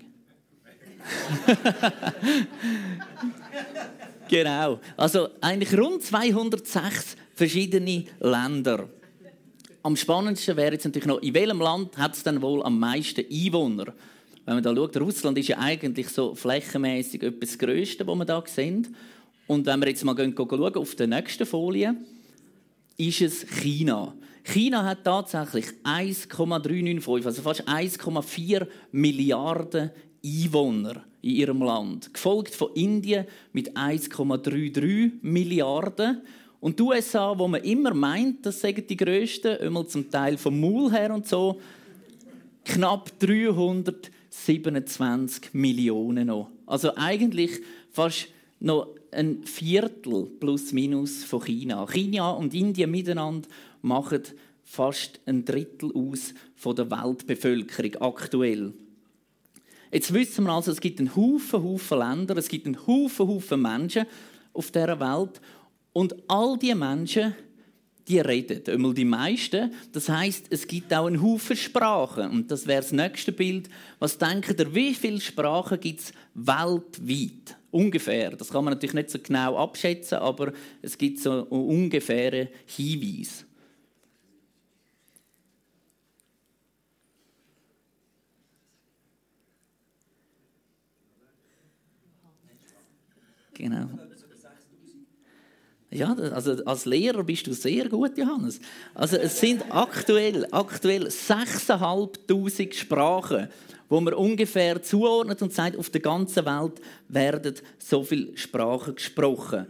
genau. 4.28 4.80
Also 4.96 5.28
eigentlich 5.40 5.78
rund 5.78 6.02
206 6.02 7.16
verschiedene 7.32 8.06
Länder. 8.18 8.88
Am 9.84 9.94
spannendsten 9.94 10.56
wäre 10.56 10.72
jetzt 10.72 10.84
natürlich 10.84 11.06
noch, 11.06 11.22
in 11.22 11.32
welchem 11.32 11.60
Land 11.60 11.96
hat 11.96 12.14
es 12.14 12.24
denn 12.24 12.42
wohl 12.42 12.60
am 12.64 12.76
meisten 12.80 13.24
Einwohner? 13.30 13.94
Wenn 14.44 14.54
man 14.54 14.64
da 14.64 14.74
schaut, 14.74 14.96
Russland 14.96 15.38
ist 15.38 15.46
ja 15.46 15.58
eigentlich 15.58 16.08
so 16.08 16.34
flächenmäßig 16.34 17.22
etwas 17.22 17.50
das 17.50 17.58
Größte, 17.60 18.04
was 18.04 18.18
wir 18.18 18.24
da 18.24 18.42
sehen. 18.46 18.96
Und 19.46 19.64
wenn 19.66 19.78
wir 19.78 19.90
jetzt 19.90 20.02
mal 20.02 20.16
schauen, 20.16 20.76
auf 20.76 20.96
der 20.96 21.06
nächsten 21.06 21.46
Folie, 21.46 21.94
ist 22.96 23.20
es 23.20 23.46
China. 23.46 24.12
China 24.46 24.84
hat 24.84 25.04
tatsächlich 25.04 25.66
1,395, 25.82 27.26
also 27.26 27.42
fast 27.42 27.68
1,4 27.68 28.66
Milliarden 28.92 29.90
Einwohner 30.24 31.02
in 31.20 31.30
ihrem 31.30 31.60
Land. 31.62 32.14
Gefolgt 32.14 32.54
von 32.54 32.70
Indien 32.74 33.26
mit 33.52 33.76
1,33 33.76 35.14
Milliarden. 35.22 36.22
Und 36.60 36.78
die 36.78 36.84
USA, 36.84 37.36
wo 37.36 37.48
man 37.48 37.62
immer 37.62 37.92
meint, 37.92 38.46
das 38.46 38.60
sagen 38.60 38.86
die 38.88 38.96
grössten, 38.96 39.56
immer 39.56 39.84
zum 39.86 40.08
Teil 40.10 40.38
vom 40.38 40.60
Maul 40.60 40.92
her 40.92 41.12
und 41.12 41.26
so, 41.26 41.60
knapp 42.64 43.18
327 43.18 45.54
Millionen 45.54 46.28
noch. 46.28 46.50
Also 46.66 46.94
eigentlich 46.94 47.50
fast 47.90 48.28
noch 48.60 48.94
ein 49.10 49.42
Viertel 49.44 50.28
plus 50.40 50.72
minus 50.72 51.24
von 51.24 51.44
China. 51.44 51.86
China 51.86 52.30
und 52.30 52.54
Indien 52.54 52.90
miteinander 52.90 53.46
machen 53.86 54.22
fast 54.64 55.20
ein 55.24 55.44
Drittel 55.44 55.92
aus 55.94 56.34
von 56.56 56.76
der 56.76 56.90
Weltbevölkerung 56.90 57.96
aktuell. 58.02 58.74
Jetzt 59.92 60.12
wissen 60.12 60.44
wir 60.44 60.52
also, 60.52 60.72
es 60.72 60.80
gibt 60.80 60.98
einen 60.98 61.14
Haufen, 61.14 61.62
Haufen 61.62 61.98
Länder, 61.98 62.36
es 62.36 62.48
gibt 62.48 62.66
einen 62.66 62.86
Haufen, 62.86 63.28
Haufen 63.28 63.62
Menschen 63.62 64.06
auf 64.52 64.70
dieser 64.70 64.98
Welt 64.98 65.40
und 65.92 66.14
all 66.28 66.58
diese 66.58 66.74
Menschen, 66.74 67.34
die 68.08 68.18
reden, 68.18 68.62
einmal 68.68 68.92
die 68.92 69.04
meisten. 69.04 69.72
Das 69.92 70.08
heißt, 70.08 70.46
es 70.50 70.66
gibt 70.66 70.92
auch 70.92 71.06
einen 71.06 71.22
Haufen 71.22 71.56
Sprachen 71.56 72.30
und 72.30 72.50
das 72.50 72.66
wäre 72.66 72.82
das 72.82 72.92
nächste 72.92 73.32
Bild. 73.32 73.68
Was 73.98 74.18
denkt 74.18 74.58
ihr, 74.58 74.74
wie 74.74 74.94
viele 74.94 75.20
Sprachen 75.20 75.80
gibt 75.80 76.00
es 76.00 76.12
weltweit? 76.34 77.56
Ungefähr. 77.70 78.30
Das 78.30 78.50
kann 78.50 78.64
man 78.64 78.74
natürlich 78.74 78.94
nicht 78.94 79.10
so 79.10 79.18
genau 79.18 79.56
abschätzen, 79.56 80.18
aber 80.18 80.52
es 80.82 80.98
gibt 80.98 81.20
so 81.20 81.44
ungefähre 81.44 82.48
Hinweise. 82.66 83.45
Genau. 93.56 93.88
Ja, 95.90 96.14
also 96.14 96.64
als 96.64 96.84
Lehrer 96.84 97.22
bist 97.22 97.46
du 97.46 97.54
sehr 97.54 97.88
gut, 97.88 98.18
Johannes. 98.18 98.60
Also 98.92 99.16
es 99.16 99.40
sind 99.40 99.64
aktuell, 99.70 100.46
aktuell 100.50 101.06
6'500 101.06 102.74
Sprachen, 102.74 103.48
wo 103.88 104.00
man 104.00 104.12
ungefähr 104.14 104.82
zuordnet 104.82 105.40
und 105.42 105.54
sagt, 105.54 105.78
auf 105.78 105.88
der 105.90 106.00
ganzen 106.00 106.44
Welt 106.44 106.80
werden 107.08 107.54
so 107.78 108.02
viele 108.02 108.36
Sprachen 108.36 108.96
gesprochen. 108.96 109.66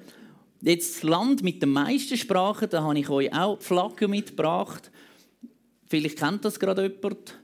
Jetzt 0.63 0.97
das 0.97 1.03
Land 1.03 1.43
mit 1.43 1.63
den 1.63 1.71
meisten 1.71 2.17
Sprachen, 2.17 2.71
da 2.71 2.83
habe 2.83 2.99
ich 2.99 3.09
euch 3.09 3.33
auch 3.33 3.59
die 3.59 3.65
Flagge 3.65 4.09
mitgebracht. 4.09 4.91
Vielleicht 5.87 6.19
kennt 6.19 6.45
das 6.45 6.59
gerade 6.59 6.83
jemand. 6.83 7.39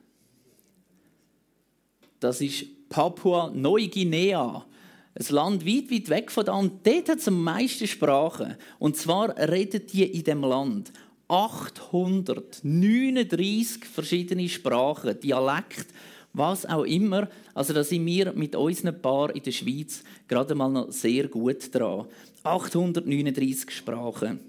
Das 2.19 2.41
ist 2.41 2.89
Papua-Neuguinea. 2.89 4.67
Ein 5.15 5.35
Land 5.35 5.67
weit, 5.67 5.91
weit 5.91 6.09
weg 6.09 6.31
von 6.31 6.45
da. 6.45 6.55
Und 6.55 6.87
dort 6.87 7.09
hat 7.09 7.19
es 7.19 7.27
am 7.29 7.43
meisten 7.43 7.87
Sprachen. 7.87 8.57
Und 8.79 8.97
zwar 8.97 9.37
reden 9.37 9.83
die 9.93 10.05
in 10.05 10.25
dem 10.25 10.43
Land 10.43 10.93
839 11.29 13.85
verschiedene 13.85 14.49
Sprachen, 14.49 15.21
Dialekt, 15.21 15.89
was 16.33 16.67
auch 16.67 16.85
immer. 16.85 17.29
Also 17.55 17.73
da 17.73 17.85
sind 17.85 18.05
wir 18.07 18.33
mit 18.33 18.57
unseren 18.57 19.01
Paar 19.01 19.33
in 19.35 19.43
der 19.43 19.53
Schweiz 19.53 20.03
gerade 20.29 20.55
mal 20.55 20.71
noch 20.71 20.93
sehr 20.93 21.29
gut 21.29 21.75
dran. 21.75 22.07
839 22.43 23.71
Sprachen. 23.71 24.41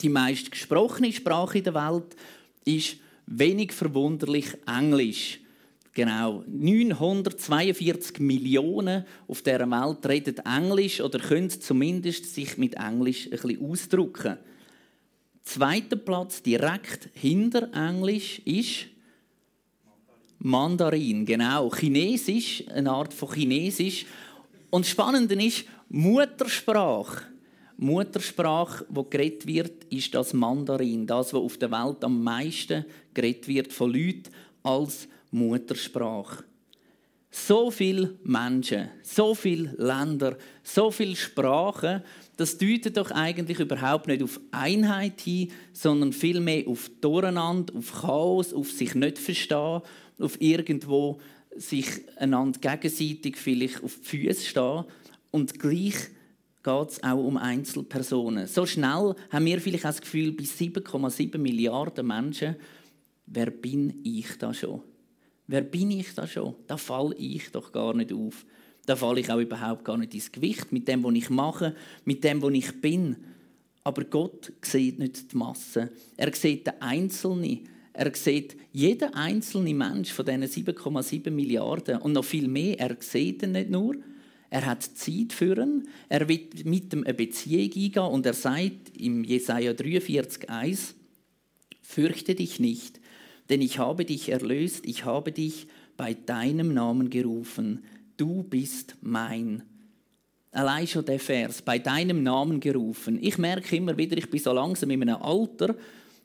Die 0.00 0.08
meist 0.08 0.50
gesprochene 0.50 1.12
Sprache 1.12 1.58
in 1.58 1.64
der 1.64 1.74
Welt 1.74 2.16
ist 2.64 2.96
wenig 3.26 3.72
verwunderlich 3.72 4.46
Englisch. 4.66 5.40
Genau. 5.96 6.44
942 6.46 8.20
Millionen 8.20 9.06
auf 9.26 9.40
dieser 9.40 9.70
Welt 9.70 10.06
reden 10.06 10.36
Englisch 10.44 11.00
oder 11.00 11.18
können 11.18 11.48
zumindest 11.48 12.34
sich 12.34 12.58
mit 12.58 12.74
Englisch 12.74 13.24
ein 13.24 13.30
bisschen 13.30 13.64
ausdrücken. 13.64 14.36
Zweiter 15.42 15.96
Platz 15.96 16.42
direkt 16.42 17.08
hinter 17.14 17.72
Englisch 17.72 18.40
ist 18.40 18.88
Mandarin, 20.40 21.24
genau. 21.24 21.72
Chinesisch, 21.74 22.64
eine 22.68 22.90
Art 22.90 23.14
von 23.14 23.32
Chinesisch. 23.32 24.04
Und 24.68 24.84
das 24.84 24.90
Spannende 24.90 25.42
ist, 25.42 25.64
Muttersprache. 25.88 27.22
Muttersprache, 27.78 28.84
wo 28.90 29.02
geredet 29.04 29.46
wird, 29.46 29.84
ist 29.84 30.14
das 30.14 30.34
Mandarin. 30.34 31.06
Das, 31.06 31.32
was 31.32 31.40
auf 31.40 31.56
der 31.56 31.70
Welt 31.70 32.04
am 32.04 32.22
meisten 32.22 32.84
geredet 33.14 33.48
wird 33.48 33.72
von 33.72 33.90
Leuten 33.90 34.24
als 34.62 35.08
Muttersprache. 35.30 36.44
So 37.30 37.70
viele 37.70 38.14
Menschen, 38.22 38.88
so 39.02 39.34
viele 39.34 39.74
Länder, 39.76 40.38
so 40.62 40.90
viele 40.90 41.16
Sprachen, 41.16 42.02
das 42.36 42.56
deutet 42.56 42.96
doch 42.96 43.10
eigentlich 43.10 43.60
überhaupt 43.60 44.06
nicht 44.06 44.22
auf 44.22 44.40
Einheit 44.52 45.20
hin, 45.20 45.50
sondern 45.72 46.12
vielmehr 46.12 46.66
auf 46.66 46.90
Durcheinander, 47.00 47.74
auf 47.76 48.00
Chaos, 48.00 48.54
auf 48.54 48.70
sich 48.70 48.94
nicht 48.94 49.18
verstehen, 49.18 49.82
auf 50.18 50.40
irgendwo 50.40 51.18
sich 51.54 51.86
einander 52.16 52.58
gegenseitig 52.58 53.36
vielleicht 53.36 53.82
auf 53.82 53.98
die 54.00 54.06
Füße 54.06 54.46
stehen. 54.46 54.84
Und 55.30 55.58
gleich 55.58 55.96
geht 56.62 56.88
es 56.88 57.02
auch 57.02 57.22
um 57.22 57.36
Einzelpersonen. 57.36 58.46
So 58.46 58.66
schnell 58.66 59.14
haben 59.30 59.44
wir 59.44 59.60
vielleicht 59.60 59.84
auch 59.84 59.90
das 59.90 60.00
Gefühl, 60.00 60.32
bei 60.32 60.44
7,7 60.44 61.38
Milliarden 61.38 62.06
Menschen, 62.06 62.56
wer 63.26 63.50
bin 63.50 64.00
ich 64.04 64.38
da 64.38 64.52
schon? 64.52 64.82
Wer 65.46 65.62
bin 65.62 65.90
ich 65.90 66.14
da 66.14 66.26
schon? 66.26 66.54
Da 66.66 66.76
falle 66.76 67.14
ich 67.16 67.50
doch 67.52 67.72
gar 67.72 67.94
nicht 67.94 68.12
auf. 68.12 68.44
Da 68.86 68.96
falle 68.96 69.20
ich 69.20 69.30
auch 69.30 69.38
überhaupt 69.38 69.84
gar 69.84 69.96
nicht 69.96 70.14
ins 70.14 70.32
Gewicht 70.32 70.72
mit 70.72 70.88
dem, 70.88 71.02
was 71.04 71.14
ich 71.14 71.30
mache, 71.30 71.74
mit 72.04 72.24
dem, 72.24 72.42
was 72.42 72.52
ich 72.52 72.80
bin. 72.80 73.16
Aber 73.84 74.04
Gott 74.04 74.52
sieht 74.62 74.98
nicht 74.98 75.32
die 75.32 75.36
Masse. 75.36 75.90
Er 76.16 76.34
sieht 76.34 76.66
den 76.66 76.80
Einzelnen. 76.80 77.68
Er 77.92 78.14
sieht 78.14 78.56
jeden 78.72 79.14
einzelnen 79.14 79.78
Mensch 79.78 80.12
von 80.12 80.26
diesen 80.26 80.42
7,7 80.42 81.30
Milliarden 81.30 81.98
und 81.98 82.12
noch 82.12 82.24
viel 82.24 82.46
mehr. 82.46 82.78
Er 82.78 82.96
sieht 83.00 83.42
ihn 83.42 83.52
nicht 83.52 83.70
nur, 83.70 83.96
er 84.50 84.66
hat 84.66 84.82
Zeit 84.82 85.32
für 85.32 85.56
ihn. 85.56 85.88
Er 86.08 86.28
wird 86.28 86.64
mit 86.64 86.92
ihm 86.92 87.04
eine 87.04 87.14
Beziehung 87.14 87.72
eingehen 87.72 88.02
und 88.02 88.26
er 88.26 88.34
sagt 88.34 88.96
im 88.96 89.24
Jesaja 89.24 89.72
43,1: 89.72 90.94
Fürchte 91.82 92.34
dich 92.34 92.60
nicht, 92.60 93.00
denn 93.48 93.60
ich 93.60 93.78
habe 93.78 94.04
dich 94.04 94.28
erlöst, 94.30 94.86
ich 94.86 95.04
habe 95.04 95.32
dich 95.32 95.68
bei 95.96 96.14
deinem 96.14 96.74
Namen 96.74 97.10
gerufen, 97.10 97.84
du 98.16 98.42
bist 98.42 98.96
mein. 99.00 99.62
Allein 100.52 100.86
schon 100.86 101.04
der 101.04 101.20
Vers, 101.20 101.62
bei 101.62 101.78
deinem 101.78 102.22
Namen 102.22 102.60
gerufen. 102.60 103.18
Ich 103.20 103.36
merke 103.36 103.76
immer 103.76 103.96
wieder, 103.96 104.16
ich 104.16 104.30
bin 104.30 104.40
so 104.40 104.52
langsam 104.52 104.90
in 104.90 105.02
einem 105.02 105.22
Alter, 105.22 105.76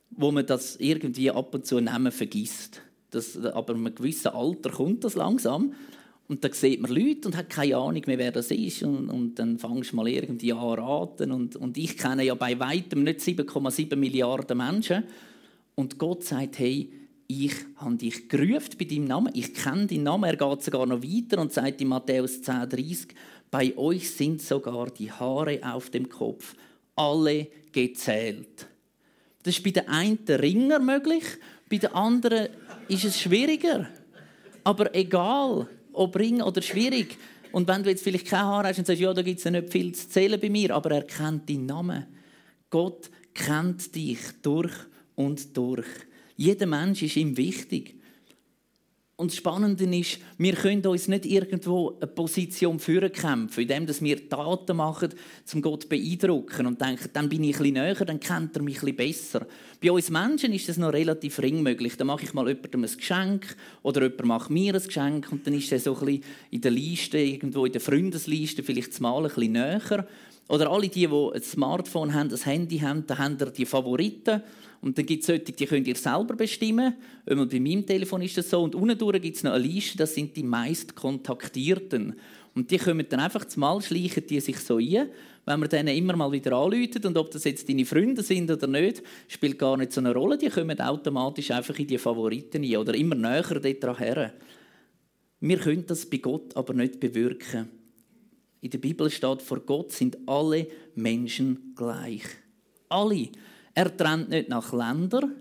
wo 0.10 0.32
man 0.32 0.46
das 0.46 0.78
irgendwie 0.78 1.32
ab 1.32 1.54
und 1.54 1.66
zu 1.66 1.80
Namen 1.80 2.12
vergisst. 2.12 2.82
Das, 3.10 3.38
aber 3.38 3.74
in 3.74 3.86
einem 3.86 3.96
gewissen 3.96 4.30
Alter 4.30 4.70
kommt 4.70 5.04
das 5.04 5.16
langsam. 5.16 5.74
Und 6.30 6.46
dann 6.46 6.54
sieht 6.54 6.80
man 6.80 6.92
Leute 6.92 7.28
und 7.28 7.36
hat 7.36 7.50
keine 7.50 7.76
Ahnung 7.76 8.02
mehr, 8.06 8.18
wer 8.18 8.32
das 8.32 8.52
ist. 8.52 8.84
Und, 8.84 9.10
und 9.10 9.36
dann 9.36 9.60
fangst 9.60 9.92
du 9.92 9.98
mal 9.98 10.08
irgendwie 10.08 10.54
an 10.54 10.80
raten. 10.80 11.30
Und, 11.30 11.58
und 11.58 11.78
ich 11.78 11.98
kenne 11.98 12.24
ja 12.24 12.36
bei 12.36 12.58
weitem 12.58 13.04
nicht 13.04 13.20
7,7 13.20 13.98
Milliarden 13.98 14.58
Menschen. 14.58 15.04
Und 15.76 15.98
Gott 15.98 16.24
sagt, 16.24 16.60
hey, 16.60 16.90
ich 17.32 17.54
habe 17.78 17.96
dich 17.96 18.28
gerufen 18.28 18.76
bei 18.78 18.86
deinem 18.86 19.06
Namen, 19.06 19.32
ich 19.34 19.54
kenne 19.54 19.88
deinen 19.88 20.04
Namen. 20.04 20.26
Er 20.26 20.36
geht 20.36 20.64
sogar 20.64 20.86
noch 20.86 21.02
weiter 21.02 21.40
und 21.40 21.54
sagt 21.54 21.80
in 21.80 21.88
Matthäus 21.88 22.42
10,30, 22.42 23.08
bei 23.50 23.78
euch 23.78 24.12
sind 24.12 24.42
sogar 24.42 24.90
die 24.90 25.12
Haare 25.12 25.60
auf 25.64 25.90
dem 25.90 26.10
Kopf 26.10 26.56
alle 26.96 27.48
gezählt. 27.72 28.68
Das 29.44 29.56
ist 29.56 29.64
bei 29.64 29.72
den 29.72 29.88
einen 29.88 30.20
Ringer 30.28 30.80
möglich, 30.80 31.24
bei 31.70 31.78
den 31.78 31.94
anderen 31.94 32.50
ist 32.90 33.06
es 33.06 33.20
schwieriger. 33.20 33.88
Aber 34.66 34.94
egal, 34.94 35.68
ob 35.94 36.16
Ring 36.18 36.42
oder 36.42 36.62
schwierig. 36.62 37.18
Und 37.54 37.68
wenn 37.68 37.82
du 37.82 37.90
jetzt 37.90 38.04
vielleicht 38.04 38.28
keine 38.28 38.44
Haare 38.44 38.68
hast 38.68 38.80
und 38.80 38.88
sagst, 38.88 39.02
ja, 39.02 39.14
da 39.14 39.22
gibt 39.22 39.40
es 39.40 39.46
ja 39.46 39.52
nicht 39.52 39.72
viel 39.72 39.94
zu 39.94 40.10
zählen 40.10 40.40
bei 40.40 40.50
mir, 40.50 40.76
aber 40.76 40.92
er 40.92 41.04
kennt 41.04 41.50
deinen 41.50 41.66
Namen. 41.66 42.06
Gott 42.70 43.10
kennt 43.34 43.96
dich 43.96 44.20
durch 44.42 44.74
und 45.16 45.56
durch. 45.56 45.88
Jeder 46.42 46.66
Mensch 46.66 47.04
ist 47.04 47.18
ihm 47.18 47.38
wichtig. 47.38 48.02
Und 49.16 49.30
das 49.30 49.38
Spannende 49.38 49.84
ist, 49.96 50.18
wir 50.40 50.54
können 50.54 50.84
uns 50.88 51.08
nicht 51.08 51.28
irgendwo 51.28 52.00
eine 52.00 52.08
Position 52.08 52.80
führen 52.80 53.12
kämpfen, 53.12 53.62
indem 53.62 53.88
wir 53.88 54.28
Taten 54.28 54.76
machen, 54.76 55.10
um 55.54 55.62
Gott 55.62 55.84
zu 55.84 55.90
beeindrucken 55.90 56.66
und 56.66 56.82
denken, 56.82 57.12
dann 57.14 57.30
bin 57.30 57.44
ich 57.44 57.60
bisschen 57.60 57.76
näher, 57.76 57.94
dann 57.94 58.20
kennt 58.20 58.56
er 58.56 58.64
mich 58.64 58.80
bisschen 58.80 58.96
besser. 58.96 59.46
Bei 59.80 59.92
uns 59.92 60.10
Menschen 60.10 60.52
ist 60.52 60.68
das 60.68 60.78
noch 60.78 60.94
relativ 60.94 61.38
ring 61.38 61.62
möglich. 61.62 61.96
Dann 61.96 62.08
mache 62.08 62.24
ich 62.24 62.34
mal 62.34 62.48
jemandem 62.48 62.86
ein 62.86 62.98
Geschenk 62.98 63.56
oder 63.84 64.02
jemand 64.02 64.26
macht 64.26 64.50
mir 64.50 64.74
ein 64.74 64.82
Geschenk 64.82 65.32
und 65.32 65.46
dann 65.46 65.54
ist 65.54 65.72
er 65.72 65.80
so 65.80 65.96
ein 65.96 66.06
bisschen 66.06 66.24
in 66.50 66.62
der 66.62 66.72
Liste, 66.72 67.20
irgendwo 67.20 67.68
in 67.68 67.74
der 67.74 67.82
Freundesliste, 67.82 68.64
vielleicht 68.64 69.00
mal 69.00 69.18
ein 69.18 69.32
bisschen 69.32 69.52
näher. 69.52 70.08
Oder 70.48 70.70
alle 70.70 70.90
die, 70.90 71.08
die 71.08 71.30
ein 71.34 71.42
Smartphone 71.42 72.14
haben, 72.14 72.32
ein 72.32 72.44
Handy 72.44 72.80
haben, 72.80 73.06
da 73.08 73.18
haben 73.18 73.38
die 73.56 73.66
Favoriten 73.66 74.42
und 74.82 74.98
dann 74.98 75.06
gibt 75.06 75.22
es 75.22 75.28
solche, 75.28 75.44
die 75.44 75.66
könnt 75.66 75.88
ihr 75.88 75.96
selber 75.96 76.36
bestimmen. 76.36 76.96
bei 77.26 77.60
meinem 77.60 77.86
Telefon 77.86 78.24
ist 78.24 78.38
das 78.38 78.50
so. 78.50 78.64
Und 78.64 78.74
unten 78.74 79.22
gibt 79.22 79.38
es 79.38 79.44
noch 79.44 79.54
eine 79.54 79.64
Liste, 79.64 79.98
das 79.98 80.16
sind 80.16 80.36
die 80.36 80.44
meist 80.44 80.96
Kontaktierten. 80.96 82.16
Und 82.56 82.72
die 82.72 82.78
kommen 82.78 83.06
dann 83.08 83.20
einfach 83.20 83.46
zumal 83.46 83.82
schleichen 83.82 84.26
die 84.28 84.40
sich 84.40 84.60
so 84.60 84.78
ein, 84.78 85.10
wenn 85.46 85.60
man 85.60 85.70
denen 85.70 85.96
immer 85.96 86.16
mal 86.16 86.32
wieder 86.32 86.54
anläutet. 86.54 87.06
Und 87.06 87.16
ob 87.18 87.30
das 87.30 87.44
jetzt 87.44 87.70
deine 87.70 87.86
Freunde 87.86 88.24
sind 88.24 88.50
oder 88.50 88.68
nicht, 88.68 89.04
spielt 89.28 89.60
gar 89.60 89.78
nicht 89.78 89.94
so 89.94 90.02
eine 90.02 90.14
Rolle. 90.14 90.38
Die 90.38 90.50
kommen 90.50 90.80
automatisch 90.80 91.52
einfach 91.52 91.78
in 91.78 91.88
die 91.88 92.00
Favoriten 92.00 92.64
ein 92.64 92.78
oder 92.78 92.96
immer 92.96 93.16
näher 93.16 93.60
dort 93.60 94.00
her. 94.00 94.34
Wir 95.40 95.58
können 95.58 95.86
das 95.86 96.08
bei 96.08 96.18
Gott 96.18 96.56
aber 96.58 96.74
nicht 96.74 97.00
bewirken. 97.00 97.81
In 98.62 98.70
der 98.70 98.78
Bibel 98.78 99.10
steht, 99.10 99.42
vor 99.42 99.60
Gott 99.60 99.92
sind 99.92 100.18
alle 100.28 100.68
Menschen 100.96 101.74
gleich. 101.76 102.24
Alle. 102.90 103.30
Er 103.74 103.96
trennt 103.96 104.30
nicht 104.30 104.50
nach 104.50 104.72
Ländern, 104.72 105.36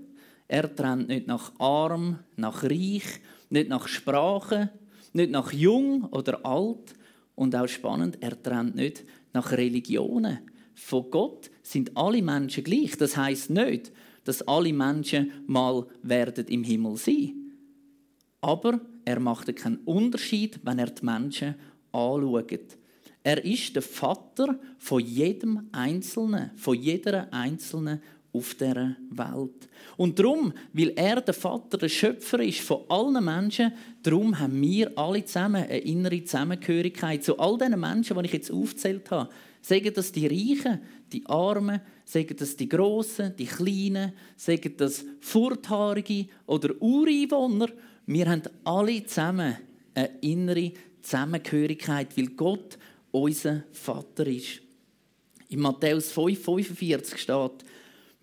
er 0.49 0.75
trennt 0.75 1.09
nicht 1.09 1.27
nach 1.27 1.53
arm, 1.59 2.21
nach 2.37 2.63
reich, 2.65 3.21
nicht 3.51 3.69
nach 3.69 3.87
Sprache, 3.89 4.71
nicht 5.13 5.31
nach 5.31 5.53
jung 5.53 6.05
oder 6.05 6.45
alt 6.47 6.95
und 7.35 7.55
auch 7.55 7.69
spannend, 7.69 8.19
er 8.21 8.41
trennt 8.43 8.75
nicht 8.75 9.05
nach 9.33 9.53
Religionen. 9.53 10.39
Von 10.75 11.11
Gott 11.11 11.51
sind 11.63 11.97
alle 11.97 12.23
Menschen 12.23 12.65
gleich. 12.65 12.97
Das 12.97 13.17
heißt 13.17 13.51
nicht, 13.51 13.93
dass 14.25 14.43
alle 14.43 14.73
Menschen 14.73 15.31
mal 15.47 15.87
werden 16.03 16.47
im 16.47 16.65
Himmel 16.65 16.97
sein. 16.97 17.35
Aber 18.41 18.81
er 19.05 19.21
macht 19.21 19.55
keinen 19.57 19.79
Unterschied, 19.85 20.61
wenn 20.63 20.79
er 20.79 20.91
die 20.91 21.05
Menschen 21.05 21.57
anschaut. 21.93 22.80
Er 23.23 23.45
ist 23.45 23.75
der 23.75 23.83
Vater 23.83 24.59
von 24.79 25.01
jedem 25.01 25.69
Einzelnen, 25.73 26.51
von 26.57 26.77
jeder 26.77 27.33
Einzelnen 27.33 28.01
auf 28.33 28.55
dieser 28.55 28.97
Welt. 29.11 29.69
Und 29.97 30.19
darum, 30.19 30.53
weil 30.73 30.93
er 30.97 31.21
der 31.21 31.35
Vater, 31.35 31.77
der 31.79 31.89
Schöpfer 31.89 32.41
ist 32.41 32.61
von 32.61 32.83
allen 32.89 33.23
Menschen, 33.25 33.73
darum 34.03 34.39
haben 34.39 34.61
wir 34.61 34.97
alle 34.97 35.25
zusammen 35.25 35.65
eine 35.65 35.79
innere 35.79 36.25
Zusammengehörigkeit 36.25 37.25
zu 37.25 37.39
all 37.39 37.59
diesen 37.59 37.81
Menschen, 37.81 38.17
die 38.17 38.27
ich 38.27 38.33
jetzt 38.33 38.53
aufgezählt 38.53 39.11
habe. 39.11 39.31
Sagen 39.63 39.93
das 39.95 40.13
die 40.13 40.27
Reichen, 40.27 40.81
die 41.13 41.27
Armen, 41.27 41.81
sagen 42.05 42.37
das 42.39 42.57
die 42.57 42.69
Grossen, 42.69 43.35
die 43.37 43.47
Kleinen, 43.47 44.13
sagen 44.37 44.75
das 44.77 45.05
Furthaarige 45.21 46.27
oder 46.47 46.81
Ureinwohner. 46.81 47.67
Wir 48.07 48.31
haben 48.31 48.43
alle 48.65 49.05
zusammen 49.05 49.57
eine 49.95 50.11
innere 50.23 50.73
Zusammengehörigkeit, 51.03 52.17
weil 52.17 52.29
Gott 52.29 52.79
unser 53.11 53.65
Vater 53.73 54.27
ist. 54.27 54.61
In 55.49 55.61
Matthäus 55.61 56.13
5,45 56.13 57.17
steht, 57.17 57.65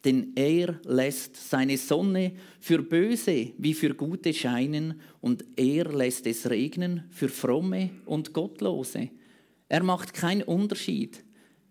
denn 0.05 0.31
er 0.35 0.79
lässt 0.85 1.35
seine 1.35 1.77
Sonne 1.77 2.31
für 2.59 2.81
Böse 2.81 3.51
wie 3.57 3.73
für 3.73 3.93
Gute 3.93 4.33
scheinen 4.33 5.01
und 5.19 5.43
er 5.55 5.85
lässt 5.91 6.25
es 6.27 6.49
regnen 6.49 7.03
für 7.09 7.27
Fromme 7.27 7.89
und 8.05 8.31
Gottlose. 8.31 9.09
Er 9.67 9.83
macht 9.83 10.13
keinen 10.13 10.43
Unterschied. 10.43 11.23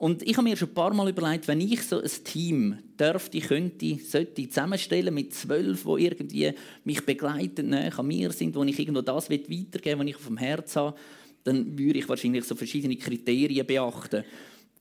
und 0.00 0.22
ich 0.22 0.34
habe 0.38 0.48
mir 0.48 0.56
schon 0.56 0.68
ein 0.68 0.74
paar 0.74 0.94
Mal 0.94 1.10
überlegt, 1.10 1.46
wenn 1.46 1.60
ich 1.60 1.82
so 1.82 2.00
ein 2.00 2.10
Team 2.24 2.78
dürfte, 2.98 3.38
könnte, 3.38 3.98
sollte 4.02 4.48
zusammenstellen 4.48 5.12
mit 5.12 5.34
zwölf, 5.34 5.84
die 5.84 6.04
irgendwie 6.06 6.54
mich 6.84 7.04
begleiten, 7.04 7.68
näher 7.68 7.98
an 7.98 8.06
mir 8.06 8.32
sind, 8.32 8.54
wo 8.54 8.64
ich 8.64 8.78
irgendwo 8.78 9.02
das 9.02 9.28
weitergeben 9.28 9.70
will, 9.84 9.98
was 9.98 10.06
ich 10.06 10.16
auf 10.16 10.26
dem 10.26 10.38
Herz 10.38 10.74
habe, 10.76 10.96
dann 11.44 11.78
würde 11.78 11.98
ich 11.98 12.08
wahrscheinlich 12.08 12.46
so 12.46 12.54
verschiedene 12.54 12.96
Kriterien 12.96 13.66
beachten. 13.66 14.24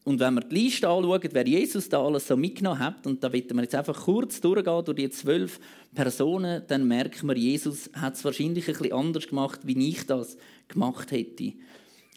Und 0.05 0.21
wenn 0.21 0.35
wir 0.35 0.41
die 0.41 0.55
Liste 0.55 0.87
anschauen, 0.87 1.29
wer 1.33 1.45
Jesus 1.45 1.89
da 1.89 2.01
alles 2.01 2.25
so 2.25 2.37
mitgenommen 2.37 2.79
hat, 2.79 3.05
und 3.05 3.21
da 3.21 3.33
wird 3.33 3.53
man 3.53 3.65
jetzt 3.65 3.75
einfach 3.75 4.01
kurz 4.01 4.39
durchgehen 4.39 4.85
durch 4.85 4.95
die 4.95 5.09
zwölf 5.09 5.59
Personen, 5.93 6.63
dann 6.65 6.87
merkt 6.87 7.23
man, 7.23 7.35
Jesus 7.35 7.89
hat 7.93 8.15
es 8.15 8.23
wahrscheinlich 8.23 8.69
ein 8.69 8.73
bisschen 8.73 8.93
anders 8.93 9.27
gemacht, 9.27 9.59
wie 9.65 9.89
ich 9.89 10.05
das 10.05 10.37
gemacht 10.69 11.11
hätte. 11.11 11.51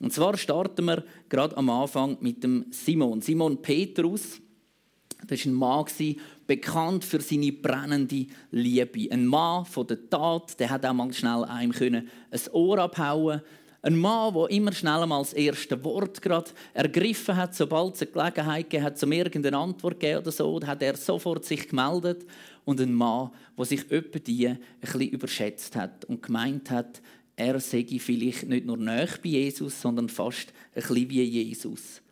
Und 0.02 0.12
zwar 0.12 0.36
starten 0.36 0.84
wir 0.84 1.04
gerade 1.28 1.56
am 1.56 1.70
Anfang 1.70 2.18
mit 2.20 2.42
dem 2.42 2.66
Simon. 2.70 3.22
Simon 3.22 3.62
Petrus, 3.62 4.40
das 5.26 5.46
war 5.46 5.52
ein 5.52 5.54
Mann, 5.54 6.16
bekannt 6.46 7.04
für 7.04 7.20
seine 7.20 7.52
brennende 7.52 8.26
Liebe. 8.50 9.10
Ein 9.12 9.26
Mann 9.26 9.64
von 9.64 9.86
der 9.86 10.10
Tat, 10.10 10.58
der 10.58 10.70
hat 10.70 10.84
auch 10.84 10.92
mal 10.92 11.12
schnell 11.12 11.44
einem 11.44 11.72
ein 11.82 12.40
Ohr 12.52 12.78
abhauen 12.78 13.42
ein 13.84 13.96
Mann, 13.96 14.32
der 14.32 14.50
immer 14.50 14.72
schnell 14.72 15.04
mal 15.06 15.18
das 15.18 15.32
erste 15.32 15.82
Wort 15.84 16.22
gerade 16.22 16.50
ergriffen 16.72 17.36
hat, 17.36 17.54
sobald 17.54 17.96
es 17.96 18.02
eine 18.02 18.12
Gelegenheit 18.12 18.70
gegeben 18.70 18.84
hat, 18.84 19.02
um 19.02 19.10
irgendeine 19.10 19.58
Antwort 19.58 19.94
zu 19.94 19.98
geben 19.98 20.18
oder 20.20 20.30
so, 20.30 20.60
hat 20.64 20.82
er 20.82 20.96
sofort 20.96 21.44
sich 21.44 21.68
gemeldet. 21.68 22.24
Und 22.64 22.80
ein 22.80 22.94
Mann, 22.94 23.30
der 23.58 23.64
sich 23.64 23.90
öppe 23.90 24.20
die 24.20 24.46
ein 24.46 24.60
bisschen 24.80 25.08
überschätzt 25.08 25.74
hat 25.74 26.04
und 26.04 26.22
gemeint 26.22 26.70
hat, 26.70 27.02
er 27.36 27.60
sei 27.60 27.86
vielleicht 27.98 28.48
nicht 28.48 28.66
nur 28.66 28.76
näher 28.76 29.08
bei 29.22 29.30
Jesus, 29.30 29.80
sondern 29.80 30.08
fast 30.08 30.52
ein 30.74 30.82
bisschen 30.82 31.10
wie 31.10 31.22
Jesus. 31.22 32.02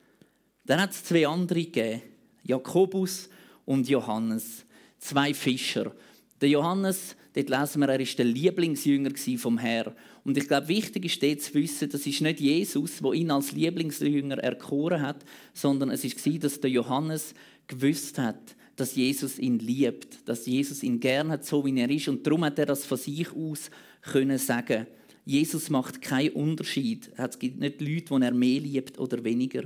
Dann 0.64 0.80
hat 0.80 0.92
es 0.92 1.04
zwei 1.04 1.26
andere 1.26 1.64
gegeben, 1.64 2.02
Jakobus 2.42 3.28
und 3.64 3.88
Johannes, 3.88 4.64
zwei 4.98 5.34
Fischer. 5.34 5.92
Der 6.40 6.48
Johannes, 6.48 7.16
dort 7.34 7.50
lesen 7.50 7.80
wir, 7.80 7.88
er 7.88 7.98
war 7.98 8.06
der 8.06 8.24
Lieblingsjünger 8.24 9.10
vom 9.36 9.58
Herrn. 9.58 9.94
Und 10.24 10.38
ich 10.38 10.48
glaube, 10.48 10.68
wichtig 10.68 11.04
ist 11.04 11.22
dort 11.22 11.40
zu 11.42 11.54
wissen, 11.54 11.90
das 11.90 12.06
ist 12.06 12.20
nicht 12.20 12.40
Jesus, 12.40 12.98
der 12.98 13.12
ihn 13.12 13.30
als 13.30 13.52
Lieblingsjünger 13.52 14.38
erkoren 14.38 15.02
hat, 15.02 15.24
sondern 15.52 15.90
es 15.90 16.04
war, 16.04 16.38
dass 16.38 16.60
der 16.60 16.70
Johannes 16.70 17.34
gewusst 17.66 18.18
hat, 18.18 18.56
dass 18.76 18.94
Jesus 18.94 19.38
ihn 19.38 19.58
liebt, 19.58 20.26
dass 20.28 20.46
Jesus 20.46 20.82
ihn 20.82 21.00
gern 21.00 21.30
hat, 21.30 21.44
so 21.44 21.64
wie 21.64 21.78
er 21.78 21.90
ist. 21.90 22.08
Und 22.08 22.26
darum 22.26 22.44
hat 22.44 22.58
er 22.58 22.66
das 22.66 22.84
von 22.84 22.96
sich 22.96 23.30
aus 23.32 23.70
können 24.02 24.38
sagen. 24.38 24.86
Jesus 25.30 25.70
macht 25.70 26.02
keinen 26.02 26.32
Unterschied. 26.32 27.12
Es 27.16 27.38
gibt 27.38 27.60
nicht 27.60 27.80
Leute, 27.80 28.18
die 28.18 28.24
er 28.24 28.34
mehr 28.34 28.60
liebt 28.60 28.98
oder 28.98 29.22
weniger. 29.22 29.62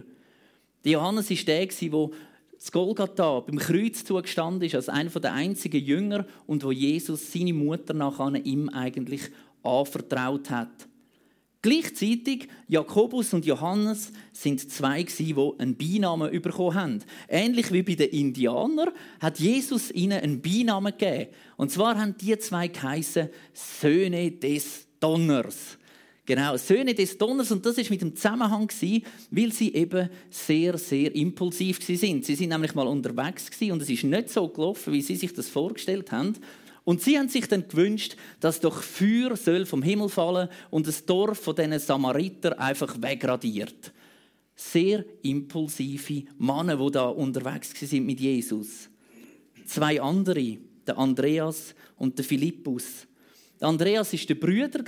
Johannes 0.85 1.31
war 1.31 1.37
der, 1.46 1.66
der 1.66 2.11
das 2.53 2.70
Golgatha 2.70 3.40
beim 3.40 3.59
Kreuz 3.59 4.05
zugestanden 4.05 4.66
ist, 4.66 4.74
als 4.74 4.90
einer 4.90 5.09
der 5.09 5.33
einzigen 5.33 5.83
Jünger 5.83 6.27
und 6.46 6.64
wo 6.64 6.70
Jesus 6.70 7.33
seine 7.33 7.55
Mutter 7.55 7.94
nachher 7.94 8.44
ihm 8.44 8.68
eigentlich 8.68 9.22
anvertraut 9.62 10.50
hat. 10.50 10.87
Gleichzeitig, 11.62 12.48
Jakobus 12.68 13.33
und 13.33 13.46
Johannes 13.46 14.12
sind 14.35 14.70
zwei, 14.70 15.03
die 15.05 15.35
einen 15.59 15.77
Beinamen 15.79 16.42
bekommen 16.42 16.74
haben. 16.74 16.98
Ähnlich 17.27 17.72
wie 17.72 17.83
bei 17.83 17.94
den 17.94 18.11
Indianern 18.11 18.90
hat 19.18 19.40
Jesus 19.40 19.90
ihnen 19.90 20.20
einen 20.20 20.42
Beinamen 20.42 20.92
gegeben. 20.92 21.31
Und 21.57 21.70
zwar 21.70 21.98
haben 21.98 22.16
die 22.18 22.38
zwei 22.38 22.68
geheißen 22.68 23.31
Söhne 23.55 24.31
des 24.31 24.87
Donners. 25.05 25.77
Genau, 26.25 26.57
Söhne 26.57 26.95
des 26.95 27.19
Donners. 27.19 27.53
Und 27.53 27.67
das 27.67 27.77
ist 27.77 27.90
mit 27.90 28.01
dem 28.01 28.17
Zusammenhang, 28.17 28.71
weil 29.31 29.53
sie 29.53 29.75
eben 29.75 30.09
sehr, 30.31 30.79
sehr 30.79 31.14
impulsiv 31.14 31.83
sind. 31.85 32.25
Sie 32.25 32.35
sind 32.35 32.49
nämlich 32.49 32.75
mal 32.75 32.87
unterwegs 32.87 33.51
und 33.61 33.83
es 33.83 33.90
ist 33.90 34.05
nicht 34.05 34.31
so 34.31 34.49
gelaufen, 34.49 34.95
wie 34.95 35.03
sie 35.03 35.17
sich 35.17 35.35
das 35.35 35.51
vorgestellt 35.51 36.11
haben. 36.11 36.33
Und 36.85 37.03
sie 37.03 37.19
haben 37.19 37.29
sich 37.29 37.47
dann 37.47 37.69
gewünscht, 37.69 38.17
dass 38.40 38.61
doch 38.61 38.83
Feuer 38.83 39.37
soll 39.37 39.67
vom 39.67 39.83
Himmel 39.83 40.09
fallen 40.09 40.49
und 40.71 40.87
das 40.87 41.05
Dorf 41.05 41.38
von 41.40 41.55
diesen 41.55 41.79
Samariter 41.79 42.59
einfach 42.59 42.97
wegradiert. 43.03 43.93
Sehr 44.57 45.05
impulsive 45.21 46.25
Männer, 46.38 46.79
die 46.79 46.90
da 46.93 47.09
unterwegs 47.09 47.79
sind 47.79 48.07
mit 48.07 48.21
Jesus. 48.21 48.88
Zwei 49.67 50.01
andere, 50.01 50.57
der 50.87 50.97
Andreas 50.97 51.75
und 51.99 52.17
der 52.17 52.25
Philippus. 52.25 53.07
Der 53.61 53.69
Andreas 53.69 54.12
ist 54.12 54.29
der 54.29 54.35
Brüder 54.35 54.85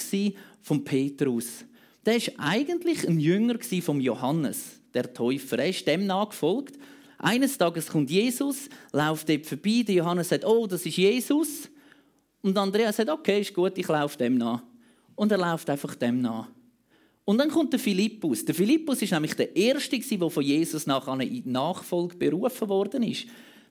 von 0.62 0.84
Petrus. 0.84 1.64
Der 2.04 2.16
ist 2.16 2.32
eigentlich 2.38 3.06
ein 3.06 3.18
Jünger 3.18 3.58
vom 3.82 4.00
Johannes, 4.00 4.80
der 4.94 5.12
Täufer. 5.12 5.58
Er 5.58 5.68
ist 5.68 5.86
dem 5.86 6.06
nachgefolgt. 6.06 6.78
Eines 7.18 7.56
Tages 7.56 7.88
kommt 7.88 8.10
Jesus, 8.10 8.68
läuft 8.92 9.28
dort 9.28 9.46
vorbei. 9.46 9.82
Der 9.86 9.96
Johannes 9.96 10.28
sagt: 10.28 10.44
Oh, 10.44 10.66
das 10.66 10.84
ist 10.84 10.96
Jesus. 10.96 11.68
Und 12.46 12.56
Andreas 12.58 12.96
sagt, 12.96 13.10
okay, 13.10 13.40
ist 13.40 13.52
gut, 13.52 13.76
ich 13.76 13.88
laufe 13.88 14.16
dem 14.16 14.38
nach. 14.38 14.62
Und 15.16 15.32
er 15.32 15.38
läuft 15.38 15.68
einfach 15.68 15.96
dem 15.96 16.20
nach. 16.20 16.46
Und 17.24 17.38
dann 17.38 17.50
kommt 17.50 17.72
der 17.72 17.80
Philippus. 17.80 18.44
Der 18.44 18.54
Philippus 18.54 19.02
ist 19.02 19.10
nämlich 19.10 19.34
der 19.34 19.56
Erste, 19.56 19.98
der 19.98 20.30
von 20.30 20.44
Jesus 20.44 20.86
nachher 20.86 21.18
in 21.18 21.42
die 21.42 21.42
Nachfolge 21.44 22.16
berufen 22.16 22.68
worden 22.68 23.02
ist. 23.02 23.26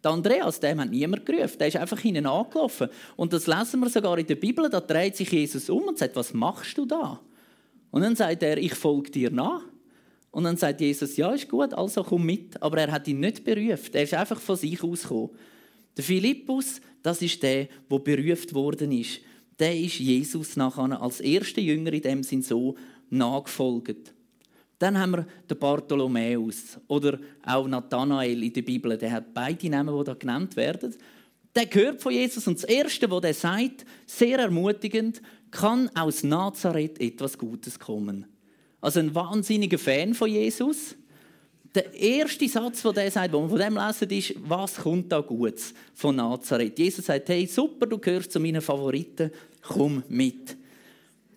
Der 0.06 0.12
Andreas, 0.12 0.60
dem 0.60 0.80
hat 0.80 0.92
niemand 0.92 1.26
gerufen, 1.26 1.58
der 1.58 1.68
ist 1.68 1.78
einfach 1.78 2.00
hinten 2.00 2.28
angelaufen. 2.28 2.90
Und 3.16 3.34
das 3.34 3.48
lesen 3.48 3.80
wir 3.80 3.90
sogar 3.90 4.20
in 4.20 4.28
der 4.28 4.36
Bibel, 4.36 4.70
da 4.70 4.80
dreht 4.80 5.16
sich 5.16 5.32
Jesus 5.32 5.68
um 5.68 5.82
und 5.82 5.98
sagt, 5.98 6.16
was 6.16 6.32
machst 6.32 6.78
du 6.78 6.86
da? 6.86 7.20
Und 7.90 8.04
dann 8.04 8.16
sagt 8.16 8.44
er, 8.44 8.60
ich 8.60 8.76
folge 8.76 9.10
dir 9.10 9.32
nach. 9.32 9.64
Und 10.30 10.44
dann 10.44 10.58
sagt 10.58 10.80
Jesus, 10.82 11.18
ja, 11.18 11.32
ist 11.32 11.50
gut, 11.50 11.74
also 11.74 12.04
komm 12.04 12.24
mit. 12.24 12.62
Aber 12.62 12.78
er 12.78 12.92
hat 12.92 13.08
ihn 13.08 13.20
nicht 13.20 13.44
berufen, 13.44 13.90
er 13.94 14.04
ist 14.04 14.14
einfach 14.14 14.40
von 14.40 14.56
sich 14.56 14.84
ausgekommen. 14.84 15.32
Der 15.98 16.04
Philippus, 16.04 16.82
das 17.02 17.24
ist 17.24 17.42
der, 17.42 17.68
der 17.90 18.00
berufen 18.00 18.54
worden 18.54 18.92
ist. 18.92 19.22
Der 19.58 19.76
ist 19.76 19.98
Jesus 19.98 20.56
nachher 20.56 21.02
als 21.02 21.20
erster 21.20 21.62
Jünger 21.62 21.94
in 21.94 22.02
dem 22.04 22.22
Sinn 22.22 22.44
so 22.44 22.76
nachgefolgt. 23.10 24.14
Dann 24.80 24.98
haben 24.98 25.12
wir 25.12 25.28
den 25.50 25.58
Bartholomäus 25.58 26.78
oder 26.88 27.20
auch 27.46 27.68
Nathanael 27.68 28.44
in 28.44 28.54
der 28.54 28.62
Bibel. 28.62 28.98
Der 28.98 29.12
hat 29.12 29.34
beide 29.34 29.70
Namen, 29.70 29.98
die 29.98 30.04
da 30.04 30.14
genannt 30.14 30.56
werden. 30.56 30.96
Der 31.56 31.66
gehört 31.66 32.02
von 32.02 32.12
Jesus 32.12 32.48
und 32.48 32.58
das 32.58 32.66
Erste, 32.66 33.10
was 33.10 33.24
er 33.24 33.34
sagt, 33.34 33.86
sehr 34.06 34.40
ermutigend, 34.40 35.22
kann 35.52 35.90
aus 35.96 36.24
Nazareth 36.24 37.00
etwas 37.00 37.38
Gutes 37.38 37.80
kommen. 37.80 38.26
Also 38.82 39.00
ein 39.00 39.16
wahnsinniger 39.16 39.78
Fan 39.78 40.14
von 40.14 40.30
Jesus 40.30 40.96
der 41.76 41.94
erste 41.94 42.48
Satz, 42.48 42.82
den 42.82 42.96
er 42.96 43.12
sagt, 43.12 43.34
wo 43.34 43.42
man 43.42 43.50
von 43.50 43.60
dem 43.60 43.76
lesen, 43.76 44.10
ist, 44.10 44.50
was 44.50 44.76
kommt 44.76 45.12
da 45.12 45.20
Gutes 45.20 45.74
von 45.94 46.16
Nazareth? 46.16 46.80
Jesus 46.80 47.06
sagt, 47.06 47.28
hey, 47.30 47.46
super, 47.46 47.86
du 47.86 47.98
gehörst 47.98 48.32
zu 48.32 48.40
meinen 48.40 48.62
Favoriten, 48.62 49.30
komm 49.62 50.04
mit. 50.08 50.56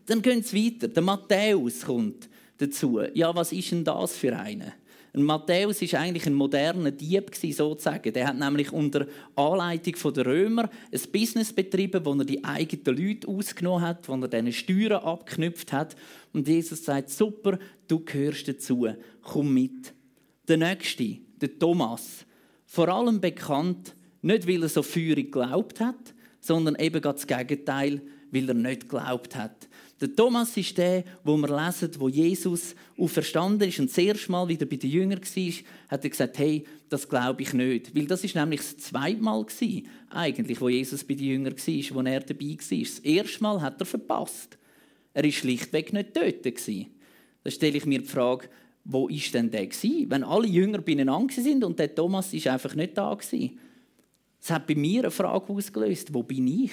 Dann 0.07 0.23
gehen 0.23 0.43
sie 0.43 0.67
weiter. 0.67 0.89
Der 0.89 1.03
Matthäus 1.03 1.85
kommt 1.85 2.29
dazu. 2.59 3.01
Ja, 3.15 3.35
was 3.35 3.53
ist 3.53 3.73
denn 3.73 3.85
das 3.85 4.17
für 4.17 4.37
eine? 4.37 4.75
Ein 5.15 5.23
Matthäus 5.23 5.81
ist 5.81 5.95
eigentlich 5.95 6.27
ein 6.27 6.35
moderner 6.35 6.91
Dieb 6.91 7.35
sozusagen. 7.35 8.13
Der 8.13 8.29
hat 8.29 8.39
nämlich 8.39 8.73
unter 8.73 9.07
Anleitung 9.37 10.13
der 10.13 10.27
Römer 10.27 10.71
ein 10.93 11.01
Business 11.11 11.53
betrieben, 11.53 12.05
wo 12.05 12.13
er 12.13 12.25
die 12.25 12.45
eigenen 12.45 12.97
Leute 12.97 13.27
ausgenommen 13.27 13.83
hat, 13.83 14.09
wo 14.09 14.15
er 14.15 14.29
denen 14.29 14.53
Steuern 14.53 15.03
abgeknüpft 15.03 15.73
hat. 15.73 15.97
Und 16.33 16.47
Jesus 16.47 16.85
sagt: 16.85 17.11
Super, 17.11 17.59
du 17.89 18.01
gehörst 18.05 18.49
dazu, 18.49 18.87
komm 19.23 19.55
mit. 19.55 19.95
Der 20.47 20.59
nächste, 20.59 21.19
der 21.41 21.59
Thomas, 21.59 22.27
vor 22.67 22.89
allem 22.89 23.21
bekannt, 23.21 23.95
nicht 24.21 24.47
weil 24.47 24.63
er 24.63 24.69
so 24.69 24.83
feurig 24.83 25.33
geglaubt 25.33 25.81
hat, 25.81 26.15
sondern 26.41 26.77
eben 26.77 27.01
das 27.01 27.27
Gegenteil, 27.27 28.03
weil 28.31 28.49
er 28.49 28.55
nicht 28.55 28.83
geglaubt 28.83 29.37
hat. 29.37 29.68
Der 30.01 30.15
Thomas 30.15 30.57
ist 30.57 30.79
der, 30.79 31.03
wo 31.25 31.37
wir 31.37 31.49
lesen, 31.49 31.91
wo 31.99 32.09
Jesus 32.09 32.77
auferstanden 32.97 33.69
ist 33.69 33.81
und 33.81 33.91
das 33.91 33.99
erste 33.99 34.31
Mal 34.31 34.47
wieder 34.47 34.65
bei 34.65 34.77
den 34.77 34.91
Jüngern 34.91 35.21
war, 35.21 35.53
hat 35.89 36.05
er 36.05 36.11
gesagt, 36.11 36.39
hey, 36.39 36.65
das 36.89 37.09
glaube 37.09 37.43
ich 37.43 37.53
nicht. 37.53 37.95
Weil 37.97 38.07
das 38.07 38.23
ist 38.23 38.37
nämlich 38.37 38.61
das 38.61 38.77
zweite 38.79 39.21
Mal 39.21 39.45
gewesen, 39.45 39.89
eigentlich, 40.11 40.61
wo 40.61 40.69
Jesus 40.69 41.03
bei 41.03 41.15
den 41.15 41.27
Jüngern 41.27 41.57
war, 41.57 41.97
wo 41.97 42.09
er 42.09 42.21
dabei 42.21 42.47
war. 42.47 42.79
Das 42.79 42.99
erste 43.01 43.43
Mal 43.43 43.61
hat 43.61 43.81
er 43.81 43.87
verpasst. 43.87 44.57
Er 45.15 45.25
war 45.25 45.33
schlichtweg 45.33 45.93
nicht 45.93 46.17
dort. 46.17 46.47
Da 47.45 47.51
stelle 47.51 47.77
ich 47.77 47.87
mir 47.87 47.99
die 47.99 48.07
Frage, 48.07 48.49
wo 48.85 49.09
ist 49.09 49.35
denn 49.35 49.51
der 49.51 49.67
gewesen? 49.67 50.09
Wenn 50.09 50.23
alle 50.23 50.47
Jünger 50.47 50.79
beieinander 50.79 51.35
sind 51.35 51.65
und 51.65 51.79
der 51.79 51.95
Thomas 51.95 52.33
ist 52.33 52.47
einfach 52.47 52.75
nicht 52.75 52.97
da 52.97 53.13
gewesen. 53.15 53.59
Das 54.41 54.51
hat 54.51 54.67
bei 54.69 54.77
mir 54.77 55.03
eine 55.03 55.11
Frage 55.11 55.53
ausgelöst: 55.53 56.15
Wo 56.15 56.23
bin 56.23 56.47
ich? 56.47 56.71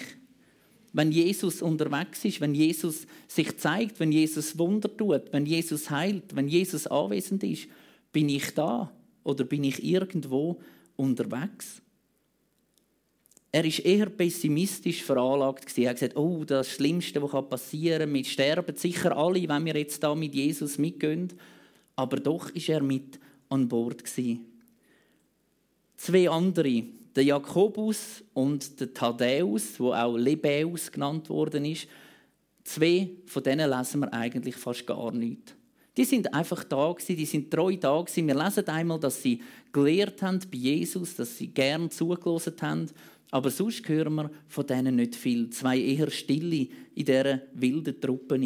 Wenn 0.96 1.12
Jesus 1.12 1.62
unterwegs 1.62 2.24
ist, 2.24 2.40
wenn 2.40 2.56
Jesus 2.56 3.06
sich 3.28 3.58
zeigt, 3.58 4.00
wenn 4.00 4.12
Jesus 4.12 4.58
Wunder 4.58 4.96
tut, 4.96 5.24
wenn 5.32 5.46
Jesus 5.46 5.90
heilt, 5.90 6.36
wenn 6.36 6.48
Jesus 6.48 6.88
anwesend 6.88 7.44
ist, 7.44 7.68
bin 8.14 8.30
ich 8.30 8.54
da 8.54 8.92
oder 9.24 9.44
bin 9.44 9.64
ich 9.64 9.84
irgendwo 9.84 10.60
unterwegs? 10.96 11.82
Er 13.52 13.66
ist 13.66 13.80
eher 13.80 14.10
pessimistisch 14.10 15.04
veranlagt. 15.04 15.78
Er 15.78 15.90
hat 15.90 15.98
gesagt, 15.98 16.18
oh, 16.18 16.44
das 16.46 16.70
Schlimmste, 16.70 17.22
was 17.22 17.50
passieren 17.50 18.00
kann, 18.00 18.14
wir 18.14 18.24
sterben 18.26 18.76
sicher 18.76 19.16
alle, 19.16 19.48
wenn 19.48 19.66
wir 19.66 19.76
jetzt 19.76 20.04
da 20.04 20.16
mit 20.16 20.36
Jesus 20.36 20.78
mitgehen 20.78 21.34
aber 21.96 22.18
doch 22.18 22.50
ist 22.50 22.70
er 22.70 22.84
mit 22.84 23.20
an 23.50 23.68
Bord 23.68 24.04
Zwei 25.98 26.30
andere, 26.30 26.84
der 27.16 27.24
Jakobus 27.24 28.24
und 28.34 28.80
der 28.80 28.94
Thaddäus, 28.94 29.80
wo 29.80 29.94
auch 29.94 30.18
Lebäus 30.18 30.92
genannt 30.92 31.30
worden 31.30 31.66
ist, 31.66 31.88
zwei 32.64 33.10
von 33.26 33.44
denen 33.44 33.70
lesen 33.70 34.02
wir 34.02 34.14
eigentlich 34.14 34.56
fast 34.56 34.86
gar 34.86 35.12
nicht. 35.12 35.56
Die 35.96 36.04
sind 36.04 36.34
einfach 36.34 36.66
da 36.66 36.92
gewesen, 36.92 37.16
die 37.16 37.26
sind 37.26 37.50
treu 37.50 37.78
da 37.78 38.02
gewesen. 38.02 38.28
Wir 38.28 38.36
lesen 38.36 38.68
einmal, 38.68 39.00
dass 39.00 39.22
sie 39.22 39.42
gelehrt 39.72 40.22
haben 40.22 40.40
bei 40.52 40.58
Jesus, 40.58 41.16
dass 41.16 41.38
sie 41.38 41.48
gern 41.48 41.90
zugelassen 41.90 42.56
haben, 42.62 42.90
aber 43.32 43.50
sonst 43.50 43.88
hören 43.88 44.16
wir 44.16 44.32
von 44.48 44.68
denen 44.68 44.98
nicht 44.98 45.16
viel. 45.16 45.50
Zwei 45.50 45.80
eher 45.80 46.12
stille 46.12 46.68
in 46.96 47.06
dieser 47.06 47.42
wilden 47.54 48.00
Truppe 48.00 48.38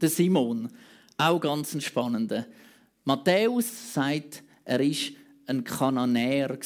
Der 0.00 0.08
Simon, 0.08 0.68
auch 1.16 1.40
ganz 1.40 1.80
spannende. 1.82 2.46
Matthäus 3.04 3.94
sagt, 3.94 4.42
er 4.64 4.80
ist 4.80 5.12
ein 5.46 5.64
Kananäer 5.64 6.58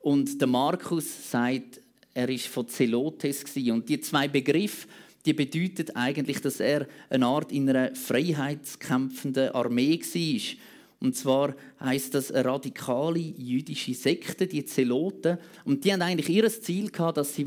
und 0.00 0.40
der 0.40 0.48
Markus 0.48 1.30
sagt, 1.30 1.80
er 2.14 2.28
ist 2.28 2.46
von 2.46 2.68
Zelotes 2.68 3.44
und 3.56 3.88
die 3.88 4.00
zwei 4.00 4.28
Begriffe, 4.28 4.88
die 5.24 5.34
bedeuten 5.34 5.94
eigentlich, 5.94 6.40
dass 6.40 6.60
er 6.60 6.86
eine 7.10 7.26
Art 7.26 7.52
in 7.52 7.68
einer 7.68 7.94
freiheitskämpfenden 7.94 9.50
Armee 9.50 10.00
war 10.00 10.56
und 11.00 11.14
zwar 11.14 11.54
heißt 11.78 12.12
das 12.14 12.32
eine 12.32 12.44
radikale 12.44 13.20
jüdische 13.20 13.94
Sekte, 13.94 14.48
die 14.48 14.64
Zeloten. 14.64 15.38
Und 15.64 15.84
die 15.84 15.92
haben 15.92 16.02
eigentlich 16.02 16.28
ihr 16.28 16.48
Ziel 16.48 16.90
gehabt, 16.90 17.18
dass 17.18 17.36
sie 17.36 17.46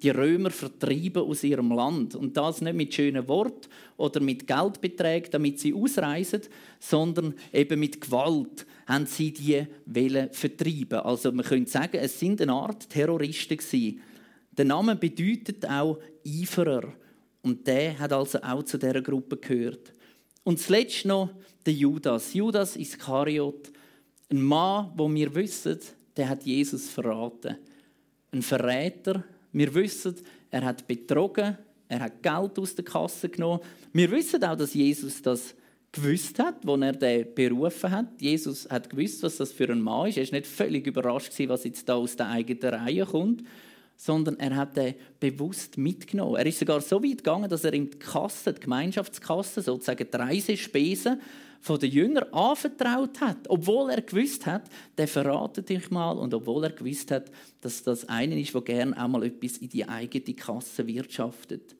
die 0.00 0.10
Römer 0.10 0.50
vertreiben 0.50 1.24
aus 1.24 1.42
ihrem 1.42 1.72
Land. 1.72 2.14
Und 2.14 2.36
das 2.36 2.60
nicht 2.60 2.76
mit 2.76 2.94
schönen 2.94 3.26
Worten 3.26 3.68
oder 3.96 4.20
mit 4.20 4.46
Geldbeträgen, 4.46 5.32
damit 5.32 5.58
sie 5.58 5.74
ausreisen, 5.74 6.42
sondern 6.78 7.34
eben 7.52 7.80
mit 7.80 8.00
Gewalt 8.00 8.66
haben 8.86 9.06
sie 9.06 9.32
die 9.32 9.66
Welle 9.86 10.28
vertrieben. 10.30 11.00
Also 11.00 11.32
man 11.32 11.44
könnte 11.44 11.72
sagen, 11.72 11.98
es 12.00 12.20
sind 12.20 12.40
eine 12.40 12.52
Art 12.52 12.88
Terroristen 12.88 13.56
gewesen. 13.56 14.00
Der 14.56 14.64
Name 14.64 14.94
bedeutet 14.94 15.68
auch 15.68 15.98
Eiferer. 16.24 16.92
Und 17.42 17.66
der 17.66 17.98
hat 17.98 18.12
also 18.12 18.38
auch 18.42 18.62
zu 18.62 18.78
dieser 18.78 19.02
Gruppe 19.02 19.38
gehört. 19.38 19.92
Und 20.44 20.58
zuletzt 20.58 21.04
noch 21.04 21.30
der 21.64 21.74
Judas. 21.74 22.34
Judas 22.34 22.76
Iskariot, 22.76 23.70
ein 24.30 24.42
Mann, 24.42 24.90
wo 24.96 25.12
wir 25.12 25.34
wissen, 25.34 25.78
der 26.16 26.28
hat 26.28 26.42
Jesus 26.44 26.88
verraten. 26.88 27.56
Ein 28.32 28.42
Verräter. 28.42 29.24
Wir 29.52 29.72
wissen, 29.74 30.16
er 30.50 30.64
hat 30.64 30.86
betrogen, 30.86 31.58
er 31.88 32.00
hat 32.00 32.22
Geld 32.22 32.58
aus 32.58 32.74
der 32.74 32.84
Kasse 32.84 33.28
genommen. 33.28 33.60
Wir 33.92 34.10
wissen 34.10 34.42
auch, 34.44 34.56
dass 34.56 34.74
Jesus 34.74 35.20
das 35.20 35.54
gewusst 35.92 36.38
hat, 36.38 36.66
wo 36.66 36.76
er 36.76 36.92
den 36.92 37.34
berufen 37.34 37.90
hat. 37.90 38.20
Jesus 38.20 38.68
hat 38.70 38.88
gewusst, 38.88 39.22
was 39.22 39.36
das 39.36 39.52
für 39.52 39.70
ein 39.70 39.80
Mann 39.80 40.08
ist. 40.08 40.16
Er 40.16 40.22
ist 40.22 40.32
nicht 40.32 40.46
völlig 40.46 40.86
überrascht 40.86 41.32
was 41.46 41.64
jetzt 41.64 41.86
da 41.86 41.94
aus 41.94 42.16
der 42.16 42.30
eigenen 42.30 42.74
Reihe 42.74 43.04
kommt, 43.04 43.42
sondern 43.96 44.38
er 44.38 44.56
hat 44.56 44.76
den 44.76 44.94
bewusst 45.20 45.78
mitgenommen. 45.78 46.36
Er 46.36 46.46
ist 46.46 46.58
sogar 46.58 46.80
so 46.80 47.02
weit 47.02 47.18
gegangen, 47.18 47.48
dass 47.48 47.64
er 47.64 47.72
ihm 47.72 47.90
die 47.90 47.98
Kasse, 47.98 48.52
die 48.52 48.60
Gemeinschaftskasse, 48.60 49.62
sozusagen 49.62 50.08
die 50.10 50.16
Reisespesen 50.16 51.20
von 51.60 51.78
den 51.78 51.92
Jüngern 51.92 52.32
anvertraut 52.32 53.20
hat, 53.20 53.48
obwohl 53.48 53.90
er 53.90 54.02
gewusst 54.02 54.46
hat, 54.46 54.68
der 54.98 55.06
verratet 55.06 55.68
dich 55.68 55.90
mal 55.90 56.18
und 56.18 56.34
obwohl 56.34 56.64
er 56.64 56.72
gewusst 56.72 57.12
hat, 57.12 57.30
dass 57.60 57.84
das 57.84 58.08
einer 58.08 58.36
ist, 58.36 58.52
der 58.52 58.62
gerne 58.62 59.00
auch 59.00 59.08
mal 59.08 59.22
etwas 59.22 59.58
in 59.58 59.68
die 59.68 59.88
eigene 59.88 60.34
Kasse 60.34 60.84
wirtschaftet. 60.84 61.76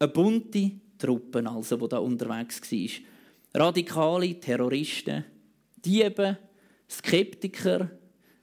Eine 0.00 0.08
bunte 0.08 0.72
Truppe 0.98 1.48
also, 1.48 1.76
die 1.76 1.88
da 1.88 1.98
unterwegs 1.98 2.60
war. 2.60 3.62
Radikale, 3.62 4.40
Terroristen, 4.40 5.24
Diebe, 5.76 6.36
Skeptiker, 6.90 7.90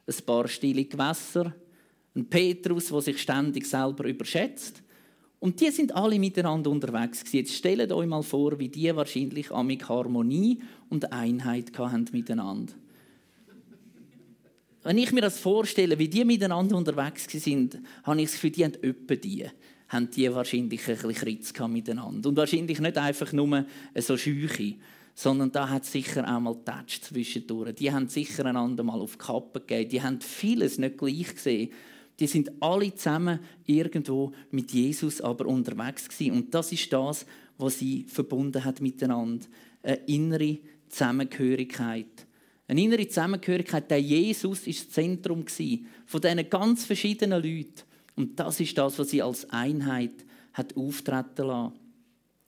ein 0.07 0.25
paar 0.25 0.47
stille 0.47 0.85
Gewässer, 0.85 1.53
ein 2.15 2.25
Petrus, 2.27 2.87
der 2.87 3.01
sich 3.01 3.21
ständig 3.21 3.65
selber 3.65 4.05
überschätzt. 4.05 4.81
Und 5.39 5.59
die 5.59 5.69
sind 5.69 5.93
alle 5.93 6.17
miteinander 6.17 6.71
unterwegs. 6.71 7.23
Jetzt 7.31 7.53
stellt 7.53 7.91
euch 7.91 8.07
mal 8.07 8.23
vor, 8.23 8.57
wie 8.57 8.69
die 8.69 8.95
wahrscheinlich 8.95 9.51
amig 9.51 9.87
Harmonie 9.87 10.61
und 10.89 11.11
Einheit 11.11 11.77
hatten 11.77 12.07
miteinander. 12.11 12.73
Wenn 14.83 14.97
ich 14.97 15.11
mir 15.11 15.21
das 15.21 15.39
vorstelle, 15.39 15.97
wie 15.99 16.07
die 16.07 16.23
miteinander 16.23 16.77
unterwegs 16.77 17.27
sind, 17.29 17.79
habe 18.03 18.21
ich 18.21 18.29
es 18.29 18.37
für 18.37 18.51
die 18.51 18.63
haben 18.63 18.75
öppe 18.81 19.17
die 19.17 19.45
haben 19.87 20.09
die 20.09 20.33
wahrscheinlich 20.33 20.87
ein 20.87 20.95
bisschen 20.95 21.13
Kritz 21.13 21.53
miteinander. 21.67 22.29
Und 22.29 22.37
wahrscheinlich 22.37 22.79
nicht 22.79 22.97
einfach 22.97 23.31
nur 23.33 23.65
so 23.97 24.17
Scheuche, 24.17 24.75
sondern 25.13 25.51
da 25.51 25.69
hat 25.69 25.85
sicher 25.85 26.23
auch 26.23 26.39
mal 26.39 26.55
Touch 26.55 27.01
zwischendurch. 27.01 27.75
Die 27.75 27.91
haben 27.91 28.09
sicher 28.09 28.45
einander 28.45 28.83
mal 28.83 28.99
auf 28.99 29.13
die 29.13 29.19
Kappe 29.19 29.61
gegeben. 29.61 29.89
Die 29.89 30.01
haben 30.01 30.21
vieles 30.21 30.77
nicht 30.77 30.97
gleich 30.97 31.33
gesehen. 31.33 31.71
Die 32.19 32.27
sind 32.27 32.51
alle 32.61 32.93
zusammen 32.95 33.39
irgendwo 33.65 34.31
mit 34.51 34.71
Jesus 34.71 35.19
aber 35.21 35.45
unterwegs 35.45 36.07
gewesen. 36.07 36.33
Und 36.33 36.53
das 36.53 36.71
ist 36.71 36.91
das, 36.93 37.25
was 37.57 37.79
sie 37.79 38.05
verbunden 38.07 38.63
hat 38.63 38.81
miteinander. 38.81 39.45
Eine 39.83 39.95
innere 40.07 40.59
Zusammengehörigkeit. 40.89 42.27
Eine 42.67 42.81
innere 42.81 43.07
Zusammengehörigkeit. 43.07 43.91
Der 43.91 44.01
Jesus 44.01 44.65
ist 44.65 44.87
das 44.87 44.89
Zentrum 44.91 45.45
von 46.05 46.21
diesen 46.21 46.49
ganz 46.49 46.85
verschiedenen 46.85 47.43
Leuten. 47.43 47.83
Und 48.15 48.39
das 48.39 48.59
ist 48.59 48.77
das, 48.77 48.97
was 48.97 49.09
sie 49.09 49.21
als 49.21 49.49
Einheit 49.49 50.25
hat 50.53 50.75
auftreten 50.77 51.47
lassen. 51.47 51.84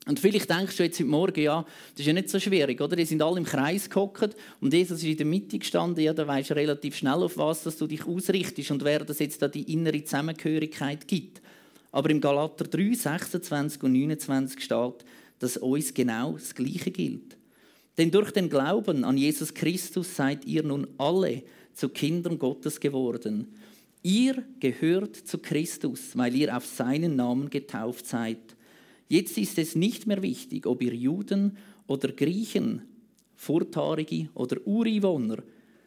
Und 0.07 0.19
vielleicht 0.21 0.49
denkst 0.49 0.77
du 0.77 0.83
jetzt 0.83 0.99
heute 0.99 1.09
Morgen, 1.09 1.41
ja, 1.41 1.65
das 1.91 1.99
ist 1.99 2.05
ja 2.05 2.13
nicht 2.13 2.29
so 2.29 2.39
schwierig, 2.39 2.79
oder? 2.79 2.95
Die 2.95 3.03
sind 3.03 3.21
alle 3.21 3.39
im 3.39 3.43
Kreis 3.43 3.89
gehockt 3.89 4.37
und 4.61 4.73
Jesus 4.73 4.99
ist 4.99 5.03
in 5.03 5.17
der 5.17 5.25
Mitte 5.25 5.59
gestanden. 5.59 6.01
Ja, 6.03 6.13
da 6.13 6.25
weißt 6.25 6.51
du 6.51 6.55
relativ 6.55 6.95
schnell, 6.95 7.21
auf 7.23 7.37
was 7.37 7.63
dass 7.63 7.77
du 7.77 7.87
dich 7.87 8.07
ausrichtest 8.07 8.71
und 8.71 8.85
wer 8.85 9.03
das 9.03 9.19
jetzt 9.19 9.41
da 9.41 9.49
die 9.49 9.73
innere 9.73 10.01
Zusammengehörigkeit 10.01 11.07
gibt. 11.07 11.41
Aber 11.91 12.09
im 12.09 12.21
Galater 12.21 12.63
3, 12.63 12.93
26 12.93 13.83
und 13.83 13.91
29 13.91 14.63
steht, 14.63 15.05
dass 15.39 15.57
uns 15.57 15.93
genau 15.93 16.33
das 16.33 16.55
Gleiche 16.55 16.91
gilt. 16.91 17.37
Denn 17.97 18.11
durch 18.11 18.31
den 18.31 18.49
Glauben 18.49 19.03
an 19.03 19.17
Jesus 19.17 19.53
Christus 19.53 20.15
seid 20.15 20.45
ihr 20.45 20.63
nun 20.63 20.87
alle 20.97 21.43
zu 21.73 21.89
Kindern 21.89 22.39
Gottes 22.39 22.79
geworden. 22.79 23.53
Ihr 24.03 24.43
gehört 24.59 25.15
zu 25.15 25.39
Christus, 25.39 26.15
weil 26.15 26.35
ihr 26.35 26.55
auf 26.55 26.65
seinen 26.65 27.15
Namen 27.15 27.49
getauft 27.49 28.05
seid. 28.05 28.56
Jetzt 29.07 29.37
ist 29.37 29.57
es 29.57 29.75
nicht 29.75 30.05
mehr 30.05 30.21
wichtig, 30.21 30.65
ob 30.65 30.81
ihr 30.81 30.93
Juden 30.93 31.57
oder 31.87 32.11
Griechen, 32.11 32.81
Vortarige 33.35 34.29
oder 34.33 34.57
Ureinwohner, 34.65 35.37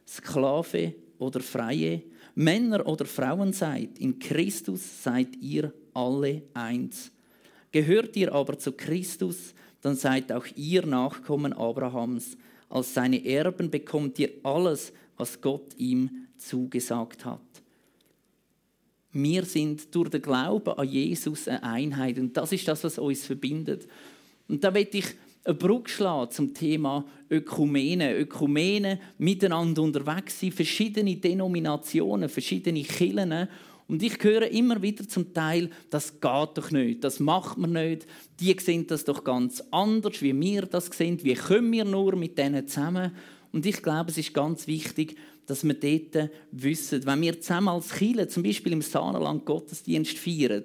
Sklave 0.07 0.95
oder 1.19 1.41
Freie, 1.41 2.03
Männer 2.35 2.87
oder 2.87 3.05
Frauen 3.05 3.53
seid. 3.53 3.99
In 3.99 4.19
Christus 4.19 5.03
seid 5.03 5.37
ihr 5.41 5.73
alle 5.93 6.43
eins. 6.55 7.13
Gehört 7.73 8.17
ihr 8.17 8.33
aber 8.33 8.59
zu 8.59 8.73
Christus, 8.73 9.55
dann 9.83 9.97
seid 9.97 10.33
auch 10.33 10.47
ihr 10.57 10.85
Nachkommen 10.87 11.53
Abrahams. 11.53 12.37
Als 12.69 12.95
seine 12.95 13.25
Erben 13.25 13.71
bekommt 13.71 14.19
ihr 14.19 14.31
alles, 14.43 14.93
was 15.17 15.41
Gott 15.41 15.75
ihm 15.77 16.29
zugesagt 16.39 17.25
hat. 17.25 17.41
Wir 19.13 19.45
sind 19.45 19.95
durch 19.95 20.11
den 20.11 20.23
Glauben 20.23 20.73
an 20.73 20.89
Jesus 20.89 21.49
eine 21.49 21.63
Einheit. 21.63 22.19
Und 22.19 22.37
das 22.37 22.53
ist 22.53 22.69
das, 22.69 22.85
was 22.85 22.99
uns 22.99 23.27
verbindet. 23.27 23.89
Und 24.49 24.63
da 24.63 24.71
möchte 24.71 24.99
ich 24.99 25.07
eine 25.45 25.55
Brücke 25.55 25.91
schlagen 25.91 26.31
zum 26.31 26.55
Thema 26.55 27.05
Ökumene. 27.31 28.17
Ökumene, 28.17 29.01
miteinander 29.19 29.83
unterwegs 29.83 30.39
sein, 30.39 30.53
verschiedene 30.53 31.17
Denominationen, 31.17 32.29
verschiedene 32.29 32.83
Kirchen. 32.83 33.49
Und 33.89 34.03
ich 34.05 34.23
höre 34.23 34.47
immer 34.49 34.81
wieder 34.81 35.09
zum 35.09 35.35
Teil, 35.35 35.71
das 35.91 36.21
geht 36.21 36.51
doch 36.55 36.71
nicht, 36.71 37.03
das 37.03 37.19
macht 37.19 37.59
man 37.59 37.73
nicht. 37.73 38.07
Die 38.39 38.55
sehen 38.61 38.87
das 38.87 39.05
doch 39.05 39.25
ganz 39.25 39.65
anders, 39.73 40.23
wie 40.23 40.39
wir 40.39 40.63
das 40.63 40.87
sehen. 40.87 41.19
Wie 41.25 41.35
können 41.35 41.73
wir 41.73 41.85
nur 41.85 42.15
mit 42.15 42.39
denen 42.39 42.69
zusammen? 42.69 43.11
Und 43.53 43.67
ich 43.67 43.83
glaube, 43.83 44.11
es 44.11 44.19
ist 44.19 44.35
ganz 44.35 44.67
wichtig, 44.67 45.17
dass 45.47 45.65
wir 45.65 45.75
dort 45.75 46.31
wissen, 46.53 47.05
wenn 47.07 47.23
wir 47.23 47.41
zusammen 47.41 47.69
als 47.69 47.91
Kirche, 47.91 48.29
zum 48.29 48.43
Beispiel 48.43 48.73
im 48.73 48.83
Saarland 48.83 49.45
Gottesdienst 49.45 50.17
feiern, 50.19 50.65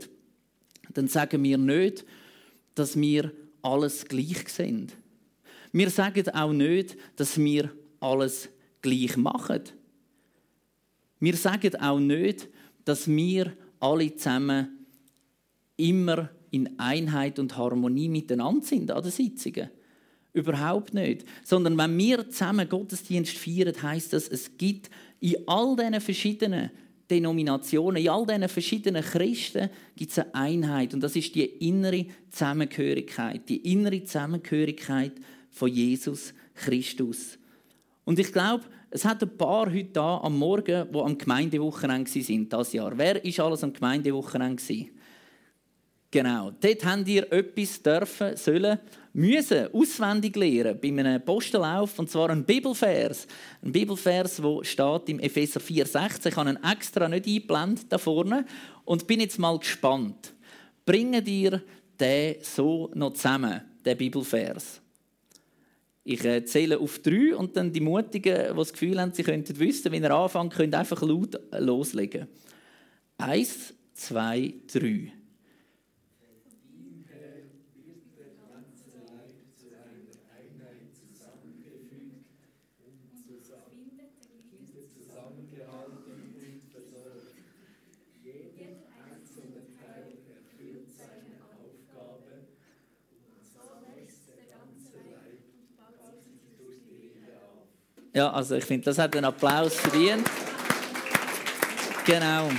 dann 0.93 1.08
sagen 1.08 1.43
wir 1.43 1.58
nicht, 1.58 2.06
dass 2.76 3.00
wir 3.00 3.32
alles 3.62 4.06
gleich 4.06 4.48
sind. 4.50 4.93
Wir 5.71 5.89
sagen 5.89 6.30
auch 6.30 6.54
nicht, 6.54 6.95
dass 7.15 7.38
wir 7.38 7.71
alles 8.00 8.50
gleich 8.82 9.17
machen. 9.17 9.63
Wir 11.19 11.36
sagen 11.36 11.76
auch 11.78 12.00
nicht, 12.00 12.48
dass 12.86 13.08
wir 13.08 13.54
alle 13.80 14.15
zusammen 14.15 14.86
immer 15.78 16.30
in 16.52 16.80
Einheit 16.80 17.39
und 17.39 17.58
Harmonie 17.58 18.08
miteinander 18.08 18.65
sind 18.65 18.91
an 18.91 19.02
den 19.02 19.12
Sitzungen. 19.12 19.69
Überhaupt 20.36 20.93
nicht. 20.93 21.26
Sondern 21.43 21.78
wenn 21.78 21.98
wir 21.98 22.30
zusammen 22.30 22.67
Gottesdienst 22.67 23.38
feiern, 23.38 23.74
heißt 23.82 24.13
das, 24.13 24.28
es 24.28 24.58
gibt 24.58 24.89
in 25.19 25.36
all 25.48 25.76
diesen 25.76 26.02
verschiedenen 26.02 26.71
Denominationen, 27.10 28.02
in 28.02 28.10
all 28.10 28.26
diesen 28.26 28.50
verschiedenen 28.50 29.04
Christen 29.04 29.69
gibt 29.95 30.12
es 30.12 30.19
eine 30.19 30.36
Einheit. 30.36 30.93
Und 30.93 31.02
das 31.02 31.15
ist 31.15 31.34
die 31.36 31.45
innere 31.45 32.06
Zusammengehörigkeit. 32.32 33.48
Die 33.48 33.71
innere 33.71 34.04
Zusammengehörigkeit 34.04 35.13
von 35.52 35.69
Jesus 35.69 36.34
Christus. 36.54 37.38
Und 38.04 38.19
ich 38.19 38.32
glaube, 38.32 38.65
es 38.89 39.06
hat 39.06 39.21
ein 39.24 39.38
paar 39.38 39.67
heute 39.67 39.86
da 39.86 40.17
am 40.17 40.38
Morgen, 40.38 40.88
die 40.91 41.00
am 41.00 41.17
Gemeindewochenende 41.17 42.10
sind, 42.10 42.52
das 42.52 42.74
Jahr. 42.74 42.98
Wer 42.98 43.24
ist 43.24 43.39
alles 43.39 43.63
am 43.63 43.74
Gemeindewochenende 43.74 44.88
Genau. 46.12 46.52
Dort 46.62 46.86
habt 46.86 47.08
ihr 47.10 47.30
etwas 47.30 47.82
dürfen, 47.82 48.38
sollen, 48.38 48.80
müssen 49.15 49.73
auswendig 49.73 50.36
lernen 50.36 50.78
bei 50.82 50.89
einem 50.89 51.23
Postellauf, 51.23 51.97
und 51.97 52.10
zwar 52.10 52.30
ein 52.30 52.43
Bibelvers. 52.43 53.28
Ein 53.63 53.71
Bibelvers, 53.71 54.36
der 54.36 54.63
steht 54.63 55.10
im 55.10 55.19
Epheser 55.19 55.62
4,16. 55.62 56.28
Ich 56.28 56.36
habe 56.36 56.49
ihn 56.49 56.60
extra 56.69 57.08
nicht 57.08 57.25
eingeblendet 57.25 57.86
da 57.89 57.97
vorne 57.97 58.45
und 58.84 59.08
bin 59.08 59.21
jetzt 59.21 59.39
mal 59.39 59.58
gespannt. 59.58 60.34
Bringen 60.86 61.23
dir 61.23 61.63
den 61.97 62.36
so 62.41 62.91
noch 62.93 63.13
zusammen, 63.13 63.62
den 63.86 63.97
Bibelvers? 63.97 64.82
Ich 66.04 66.23
äh, 66.25 66.43
zähle 66.43 66.78
auf 66.78 66.99
drei 66.99 67.36
und 67.36 67.56
dann 67.56 67.71
die 67.71 67.80
Mutigen, 67.80 68.49
die 68.51 68.56
das 68.56 68.73
Gefühl 68.73 68.99
haben, 68.99 69.13
sie 69.13 69.23
könnten 69.23 69.58
wissen, 69.58 69.91
wenn 69.93 70.04
er 70.04 70.12
anfängt, 70.12 70.54
können 70.54 70.75
einfach 70.75 71.01
laut 71.01 71.39
loslegen. 71.58 72.28
Eins, 73.17 73.73
zwei, 73.93 74.54
drei. 74.71 75.13
Ja, 98.15 98.32
also 98.32 98.56
ich 98.56 98.63
finde, 98.63 98.86
das 98.86 98.97
hat 98.97 99.13
einen 99.13 99.25
Applaus 99.25 99.75
verdient. 99.75 100.25
Genau. 102.06 102.49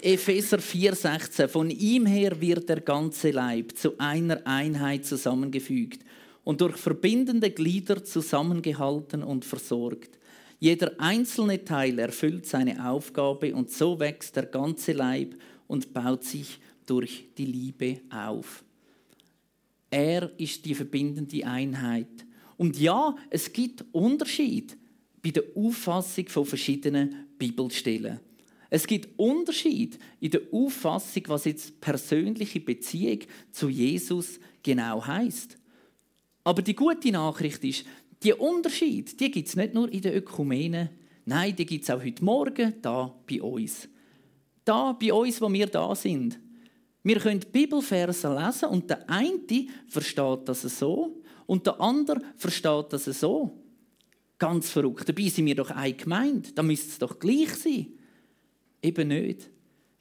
Epheser 0.00 0.56
4,16. 0.56 1.48
Von 1.48 1.68
ihm 1.68 2.06
her 2.06 2.40
wird 2.40 2.70
der 2.70 2.80
ganze 2.80 3.32
Leib 3.32 3.76
zu 3.76 3.98
einer 3.98 4.40
Einheit 4.46 5.04
zusammengefügt 5.04 6.00
und 6.42 6.62
durch 6.62 6.78
verbindende 6.78 7.50
Glieder 7.50 8.02
zusammengehalten 8.02 9.22
und 9.22 9.44
versorgt. 9.44 10.18
Jeder 10.58 10.92
einzelne 10.96 11.62
Teil 11.66 11.98
erfüllt 11.98 12.46
seine 12.46 12.88
Aufgabe 12.88 13.54
und 13.54 13.70
so 13.70 14.00
wächst 14.00 14.36
der 14.36 14.46
ganze 14.46 14.92
Leib 14.92 15.34
und 15.66 15.92
baut 15.92 16.24
sich 16.24 16.60
durch 16.86 17.26
die 17.36 17.44
Liebe 17.44 18.00
auf. 18.10 18.64
Er 19.92 20.32
ist 20.38 20.64
die 20.64 20.74
verbindende 20.74 21.46
Einheit. 21.46 22.24
Und 22.56 22.80
ja, 22.80 23.14
es 23.28 23.52
gibt 23.52 23.84
Unterschied 23.92 24.74
bei 25.22 25.30
der 25.30 25.44
Auffassung 25.54 26.28
von 26.28 26.46
verschiedenen 26.46 27.26
Bibelstellen. 27.36 28.18
Es 28.70 28.86
gibt 28.86 29.18
Unterschied 29.18 29.98
in 30.18 30.30
der 30.30 30.40
Auffassung, 30.50 31.24
was 31.26 31.44
jetzt 31.44 31.78
persönliche 31.78 32.60
Beziehung 32.60 33.18
zu 33.50 33.68
Jesus 33.68 34.40
genau 34.62 35.06
heißt. 35.06 35.58
Aber 36.42 36.62
die 36.62 36.74
gute 36.74 37.12
Nachricht 37.12 37.62
ist, 37.62 37.84
die 38.22 38.32
Unterschied, 38.32 39.20
die 39.20 39.30
gibt 39.30 39.48
es 39.48 39.56
nicht 39.56 39.74
nur 39.74 39.92
in 39.92 40.00
der 40.00 40.16
Ökumene, 40.16 40.88
nein, 41.26 41.54
die 41.54 41.66
gibt 41.66 41.84
es 41.84 41.90
auch 41.90 42.02
heute 42.02 42.24
Morgen 42.24 42.72
da 42.80 43.14
bei 43.28 43.42
uns. 43.42 43.90
Da 44.64 44.92
bei 44.92 45.12
uns, 45.12 45.38
wo 45.42 45.52
wir 45.52 45.66
da 45.66 45.94
sind. 45.94 46.38
Wir 47.02 47.18
können 47.18 47.40
Bibelverse 47.40 48.32
lesen 48.32 48.68
und 48.68 48.88
der 48.88 49.08
eine 49.08 49.66
versteht 49.88 50.40
das 50.48 50.62
so 50.62 51.22
und 51.46 51.66
der 51.66 51.80
andere 51.80 52.20
versteht 52.36 52.92
das 52.92 53.04
so. 53.04 53.58
Ganz 54.38 54.70
verrückt. 54.70 55.08
Dabei 55.08 55.28
sind 55.28 55.46
wir 55.46 55.54
doch 55.54 55.70
eine 55.70 55.92
Gemeinde. 55.94 56.50
Da 56.54 56.62
müsste 56.62 56.88
es 56.88 56.98
doch 56.98 57.18
gleich 57.18 57.54
sein. 57.54 57.86
Eben 58.82 59.08
nicht. 59.08 59.50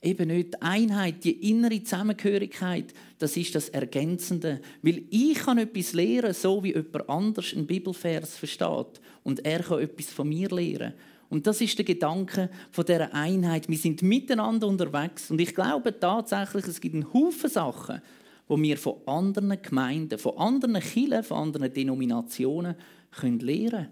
Eben 0.02 0.30
nicht. 0.30 0.56
Die 0.56 0.62
Einheit, 0.62 1.24
die 1.24 1.50
innere 1.50 1.84
Zusammengehörigkeit, 1.84 2.92
das 3.20 3.38
ist 3.38 3.54
das 3.54 3.70
Ergänzende. 3.70 4.62
Weil 4.82 5.04
ich 5.12 5.36
kann 5.36 5.60
etwas 5.60 5.94
lernen, 5.94 6.34
so 6.34 6.64
wie 6.64 6.74
jemand 6.74 7.08
anders 7.08 7.54
einen 7.54 7.68
Bibelvers 7.68 8.36
versteht. 8.36 9.00
Und 9.24 9.46
er 9.46 9.60
kann 9.62 9.82
etwas 9.82 10.08
von 10.08 10.28
mir 10.28 10.50
lernen. 10.50 10.94
Und 11.32 11.48
das 11.48 11.62
ist 11.62 11.78
der 11.78 11.86
Gedanke 11.86 12.50
von 12.72 12.86
dieser 12.86 13.14
Einheit. 13.16 13.70
Wir 13.70 13.78
sind 13.78 14.02
miteinander 14.02 14.68
unterwegs. 14.68 15.32
Und 15.32 15.40
ich 15.40 15.56
glaube 15.56 15.98
tatsächlich, 15.98 16.68
es 16.68 16.82
gibt 16.82 16.94
einen 16.94 17.14
Haufen 17.14 17.50
Sachen, 17.50 18.02
wo 18.50 18.62
wir 18.62 18.78
von 18.78 18.98
anderen 19.06 19.62
Gemeinden, 19.62 20.20
von 20.20 20.38
anderen 20.38 20.82
Kirchen, 20.82 21.24
von 21.24 21.38
anderen 21.38 21.74
Denominationen 21.74 22.76
lernen 23.22 23.40
können. 23.40 23.88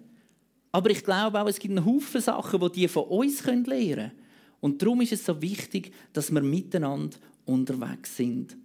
Aber 0.74 0.90
ich 0.90 1.02
glaube 1.02 1.42
auch, 1.42 1.48
es 1.48 1.60
gibt 1.60 1.78
einen 1.78 1.86
Haufen 1.86 2.20
Sachen, 2.20 2.60
die 2.60 2.82
die 2.82 2.88
von 2.90 3.06
uns 3.06 3.46
lernen 3.46 3.64
können. 3.64 4.12
Und 4.60 4.82
darum 4.82 5.00
ist 5.00 5.14
es 5.14 5.26
so 5.26 5.42
wichtig, 5.42 5.94
dass 6.12 6.34
wir 6.34 6.42
miteinander 6.42 7.16
unterwegs 7.46 8.18
sind. 8.18 8.58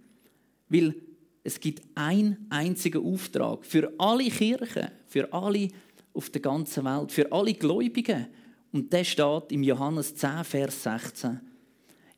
Weil 0.67 0.95
es 1.45 1.61
gibt 1.61 1.81
einen 1.95 2.45
einzigen 2.49 3.05
Auftrag 3.05 3.65
für 3.65 3.93
alle 3.97 4.29
Kirchen, 4.29 4.89
für 5.07 5.31
alle 5.31 5.69
auf 6.13 6.29
der 6.29 6.41
ganzen 6.41 6.83
Welt, 6.83 7.13
für 7.13 7.31
alle 7.31 7.53
Gläubigen. 7.53 8.27
Und 8.75 8.91
der 8.91 9.05
steht 9.05 9.53
im 9.53 9.63
Johannes 9.63 10.15
10, 10.15 10.43
Vers 10.43 10.83
16. 10.83 11.39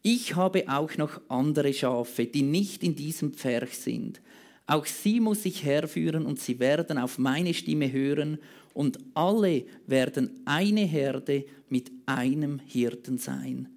Ich 0.02 0.36
habe 0.36 0.68
auch 0.68 0.98
noch 0.98 1.22
andere 1.28 1.72
Schafe, 1.72 2.26
die 2.26 2.42
nicht 2.42 2.82
in 2.82 2.96
diesem 2.96 3.34
Pferch 3.34 3.78
sind. 3.78 4.22
Auch 4.66 4.88
sie 4.88 5.20
muss 5.20 5.46
ich 5.46 5.64
herführen 5.64 6.26
und 6.26 6.40
sie 6.40 6.58
werden 6.58 6.98
auf 6.98 7.20
meine 7.20 7.54
Stimme 7.54 7.92
hören 7.92 8.40
und 8.74 8.98
alle 9.14 9.66
werden 9.86 10.32
eine 10.46 10.82
Herde 10.82 11.46
mit 11.70 11.92
einem 12.08 12.58
Hirten 12.66 13.20
sein. 13.20 13.70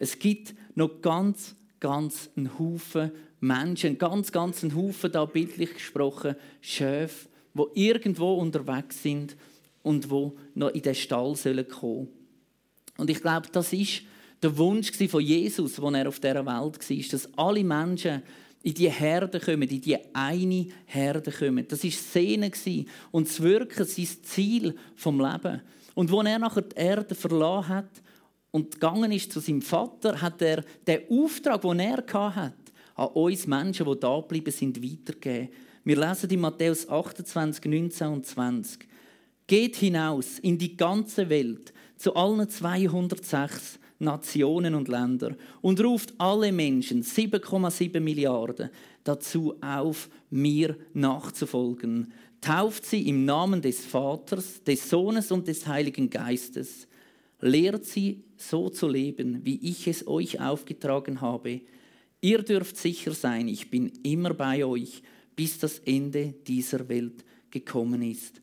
Es 0.00 0.18
gibt 0.18 0.56
noch 0.74 1.02
ganz, 1.02 1.54
ganz 1.78 2.30
einen 2.36 2.58
Haufen 2.58 3.12
Menschen, 3.38 3.96
ganz, 3.96 4.32
ganz 4.32 4.64
einen 4.64 4.74
Haufen, 4.74 5.12
da 5.12 5.24
bildlich 5.24 5.74
gesprochen, 5.74 6.34
Schäfe, 6.60 7.28
wo 7.52 7.70
irgendwo 7.74 8.34
unterwegs 8.34 9.04
sind 9.04 9.36
und 9.84 10.10
wo 10.10 10.34
noch 10.56 10.70
in 10.70 10.82
den 10.82 10.96
Stall 10.96 11.36
sollen 11.36 11.68
kommen. 11.68 12.08
Und 12.96 13.10
ich 13.10 13.20
glaube, 13.20 13.48
das 13.50 13.72
ist 13.72 14.02
der 14.42 14.56
Wunsch 14.56 14.92
von 15.08 15.20
Jesus, 15.20 15.80
als 15.80 15.94
er 15.94 16.08
auf 16.08 16.20
dieser 16.20 16.46
Welt 16.46 16.46
war, 16.46 17.10
dass 17.10 17.28
alle 17.36 17.64
Menschen 17.64 18.22
in 18.62 18.74
die 18.74 18.90
Herde 18.90 19.40
kommen, 19.40 19.68
in 19.68 19.80
die 19.80 19.96
eine 20.12 20.68
Herde 20.86 21.30
kommen. 21.30 21.66
Das 21.68 21.84
war 21.84 21.90
Szene 21.90 22.50
und 23.10 23.28
das 23.28 23.42
Wirken 23.42 23.84
sein 23.84 24.08
Ziel 24.22 24.74
vom 24.96 25.20
Leben. 25.20 25.60
Und 25.94 26.12
als 26.12 26.26
er 26.26 26.38
nachher 26.38 26.62
die 26.62 26.76
Erde 26.76 27.14
verlassen 27.14 27.68
hat 27.68 28.02
und 28.50 28.72
gegangen 28.72 29.12
ist 29.12 29.32
zu 29.32 29.40
seinem 29.40 29.62
Vater, 29.62 30.20
hat 30.20 30.40
er 30.40 30.64
den 30.86 31.00
Auftrag, 31.10 31.60
den 31.62 31.80
er 31.80 32.04
hatte, 32.34 32.54
an 32.94 33.08
uns 33.08 33.46
Menschen, 33.46 33.86
die 33.86 34.00
da 34.00 34.18
geblieben 34.20 34.50
sind, 34.50 34.82
weitergegeben. 34.82 35.48
Wir 35.84 35.96
lesen 35.96 36.30
in 36.30 36.40
Matthäus 36.40 36.88
28, 36.88 37.64
19 37.66 38.06
und 38.08 38.26
20. 38.26 38.88
Geht 39.46 39.76
hinaus 39.76 40.38
in 40.38 40.56
die 40.56 40.76
ganze 40.76 41.28
Welt, 41.28 41.74
zu 41.96 42.14
allen 42.14 42.48
206 42.48 43.78
Nationen 43.98 44.74
und 44.74 44.88
Länder 44.88 45.36
und 45.60 45.82
ruft 45.82 46.14
alle 46.18 46.52
Menschen, 46.52 47.02
7,7 47.02 48.00
Milliarden, 48.00 48.70
dazu 49.04 49.54
auf, 49.60 50.08
mir 50.30 50.76
nachzufolgen. 50.92 52.12
Tauft 52.40 52.84
sie 52.84 53.08
im 53.08 53.24
Namen 53.24 53.62
des 53.62 53.84
Vaters, 53.84 54.62
des 54.64 54.90
Sohnes 54.90 55.32
und 55.32 55.48
des 55.48 55.66
Heiligen 55.66 56.10
Geistes. 56.10 56.86
Lehrt 57.40 57.84
sie 57.84 58.24
so 58.36 58.68
zu 58.68 58.88
leben, 58.88 59.44
wie 59.44 59.56
ich 59.62 59.86
es 59.86 60.06
euch 60.06 60.40
aufgetragen 60.40 61.20
habe. 61.20 61.60
Ihr 62.20 62.42
dürft 62.42 62.76
sicher 62.76 63.12
sein, 63.12 63.48
ich 63.48 63.70
bin 63.70 63.92
immer 64.02 64.34
bei 64.34 64.64
euch, 64.64 65.02
bis 65.36 65.58
das 65.58 65.78
Ende 65.80 66.34
dieser 66.46 66.88
Welt 66.88 67.24
gekommen 67.50 68.02
ist. 68.02 68.40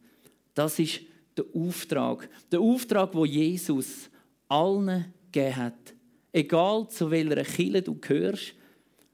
Das 0.53 0.79
ist 0.79 1.01
der 1.41 1.61
Auftrag. 1.61 2.29
Der 2.51 2.59
Auftrag, 2.59 3.13
wo 3.13 3.25
Jesus 3.25 4.09
allen 4.47 5.05
gegeben 5.31 5.55
hat. 5.55 5.93
Egal 6.31 6.87
zu 6.89 7.11
welcher 7.11 7.43
Kille 7.43 7.81
du 7.81 7.95
gehörst, 7.95 8.53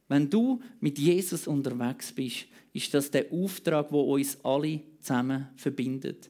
wenn 0.08 0.30
du 0.30 0.62
mit 0.80 0.98
Jesus 0.98 1.48
unterwegs 1.48 2.13
bist, 2.13 2.46
ist 2.74 2.94
das 2.94 3.12
der 3.12 3.32
Auftrag, 3.32 3.92
wo 3.92 4.13
uns 4.13 4.38
alle 4.44 4.82
zusammen 5.00 5.48
verbindet. 5.56 6.30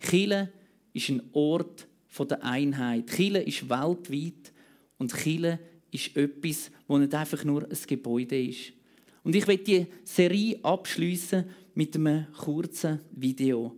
Chile 0.00 0.52
ist 0.92 1.08
ein 1.10 1.22
Ort 1.32 1.86
der 2.18 2.42
Einheit. 2.42 3.06
Chile 3.10 3.42
ist 3.42 3.68
weltweit 3.68 4.52
und 4.96 5.14
Chile 5.14 5.58
ist 5.90 6.16
etwas, 6.16 6.70
wo 6.86 6.98
nicht 6.98 7.14
einfach 7.14 7.44
nur 7.44 7.64
ein 7.64 7.78
Gebäude 7.86 8.42
ist. 8.42 8.72
Und 9.22 9.36
ich 9.36 9.46
werde 9.46 9.62
die 9.62 9.86
Serie 10.04 10.58
abschließen 10.62 11.44
mit 11.74 11.94
einem 11.94 12.26
kurzen 12.32 13.00
Video. 13.12 13.76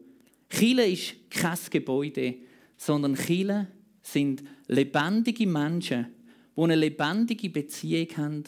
Chile 0.51 0.87
ist 0.87 1.31
kein 1.31 1.59
Gebäude, 1.71 2.35
sondern 2.77 3.15
Chile 3.15 3.69
sind 4.03 4.43
lebendige 4.67 5.47
Menschen, 5.47 6.09
die 6.57 6.61
eine 6.61 6.75
lebendige 6.75 7.49
Beziehung 7.49 8.09
haben 8.17 8.45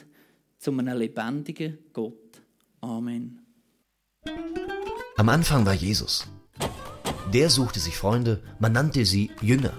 zu 0.58 0.70
einem 0.72 0.98
lebendigen 0.98 1.78
Gott. 1.92 2.42
Amen. 2.80 3.40
Am 5.16 5.28
Anfang 5.28 5.64
war 5.64 5.74
Jesus. 5.74 6.26
Der 7.32 7.48
suchte 7.48 7.80
sich 7.80 7.96
Freunde, 7.96 8.42
man 8.58 8.72
nannte 8.72 9.04
sie 9.04 9.30
Jünger. 9.40 9.72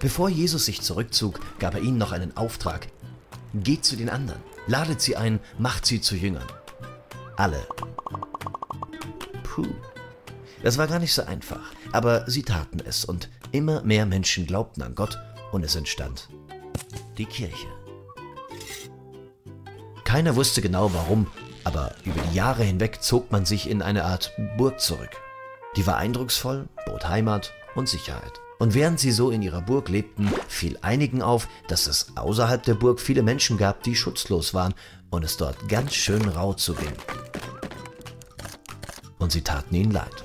Bevor 0.00 0.28
Jesus 0.28 0.66
sich 0.66 0.82
zurückzog, 0.82 1.40
gab 1.58 1.74
er 1.74 1.80
ihnen 1.80 1.96
noch 1.96 2.12
einen 2.12 2.36
Auftrag. 2.36 2.88
Geht 3.54 3.84
zu 3.84 3.96
den 3.96 4.08
anderen, 4.08 4.40
ladet 4.66 5.00
sie 5.00 5.16
ein, 5.16 5.38
macht 5.58 5.86
sie 5.86 6.00
zu 6.00 6.16
Jüngern. 6.16 6.46
Alle. 7.36 7.66
Puh. 9.44 9.66
Das 10.64 10.78
war 10.78 10.86
gar 10.86 10.98
nicht 10.98 11.12
so 11.12 11.22
einfach, 11.22 11.60
aber 11.92 12.24
sie 12.26 12.42
taten 12.42 12.80
es 12.82 13.04
und 13.04 13.28
immer 13.52 13.82
mehr 13.82 14.06
Menschen 14.06 14.46
glaubten 14.46 14.80
an 14.80 14.94
Gott 14.94 15.18
und 15.52 15.62
es 15.62 15.76
entstand 15.76 16.30
die 17.18 17.26
Kirche. 17.26 17.66
Keiner 20.04 20.36
wusste 20.36 20.62
genau 20.62 20.90
warum, 20.94 21.26
aber 21.64 21.94
über 22.04 22.18
die 22.22 22.34
Jahre 22.34 22.62
hinweg 22.62 23.02
zog 23.02 23.30
man 23.30 23.44
sich 23.44 23.68
in 23.68 23.82
eine 23.82 24.04
Art 24.04 24.32
Burg 24.56 24.80
zurück. 24.80 25.10
Die 25.76 25.86
war 25.86 25.98
eindrucksvoll, 25.98 26.66
bot 26.86 27.06
Heimat 27.06 27.52
und 27.74 27.86
Sicherheit. 27.86 28.32
Und 28.58 28.72
während 28.72 28.98
sie 28.98 29.12
so 29.12 29.30
in 29.30 29.42
ihrer 29.42 29.60
Burg 29.60 29.90
lebten, 29.90 30.32
fiel 30.48 30.78
einigen 30.80 31.20
auf, 31.20 31.46
dass 31.68 31.86
es 31.86 32.16
außerhalb 32.16 32.62
der 32.62 32.74
Burg 32.74 33.00
viele 33.00 33.22
Menschen 33.22 33.58
gab, 33.58 33.82
die 33.82 33.94
schutzlos 33.94 34.54
waren 34.54 34.72
und 35.10 35.26
es 35.26 35.36
dort 35.36 35.68
ganz 35.68 35.92
schön 35.92 36.26
rau 36.26 36.54
zuging. 36.54 36.94
Und 39.18 39.30
sie 39.30 39.42
taten 39.42 39.74
ihnen 39.74 39.90
leid. 39.90 40.24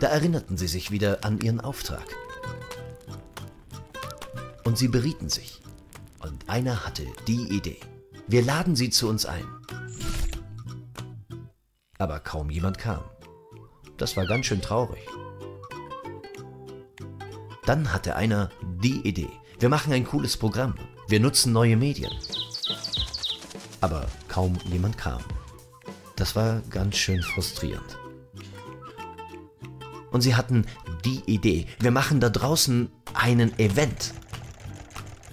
Da 0.00 0.08
erinnerten 0.08 0.56
sie 0.56 0.68
sich 0.68 0.90
wieder 0.90 1.24
an 1.24 1.40
ihren 1.40 1.60
Auftrag. 1.60 2.04
Und 4.64 4.76
sie 4.76 4.88
berieten 4.88 5.28
sich. 5.28 5.62
Und 6.20 6.48
einer 6.48 6.84
hatte 6.84 7.06
die 7.26 7.48
Idee. 7.56 7.80
Wir 8.26 8.42
laden 8.42 8.76
sie 8.76 8.90
zu 8.90 9.08
uns 9.08 9.24
ein. 9.24 9.46
Aber 11.98 12.20
kaum 12.20 12.50
jemand 12.50 12.78
kam. 12.78 13.02
Das 13.96 14.16
war 14.16 14.26
ganz 14.26 14.46
schön 14.46 14.60
traurig. 14.60 15.06
Dann 17.64 17.92
hatte 17.92 18.16
einer 18.16 18.50
die 18.62 19.00
Idee. 19.08 19.30
Wir 19.58 19.68
machen 19.68 19.92
ein 19.92 20.04
cooles 20.04 20.36
Programm. 20.36 20.74
Wir 21.08 21.20
nutzen 21.20 21.52
neue 21.52 21.76
Medien. 21.76 22.12
Aber 23.80 24.06
kaum 24.28 24.58
jemand 24.66 24.98
kam. 24.98 25.22
Das 26.16 26.36
war 26.36 26.60
ganz 26.70 26.96
schön 26.96 27.22
frustrierend. 27.22 27.98
Und 30.16 30.22
sie 30.22 30.34
hatten 30.34 30.64
die 31.04 31.20
Idee, 31.26 31.66
wir 31.78 31.90
machen 31.90 32.20
da 32.20 32.30
draußen 32.30 32.88
einen 33.12 33.58
Event. 33.58 34.14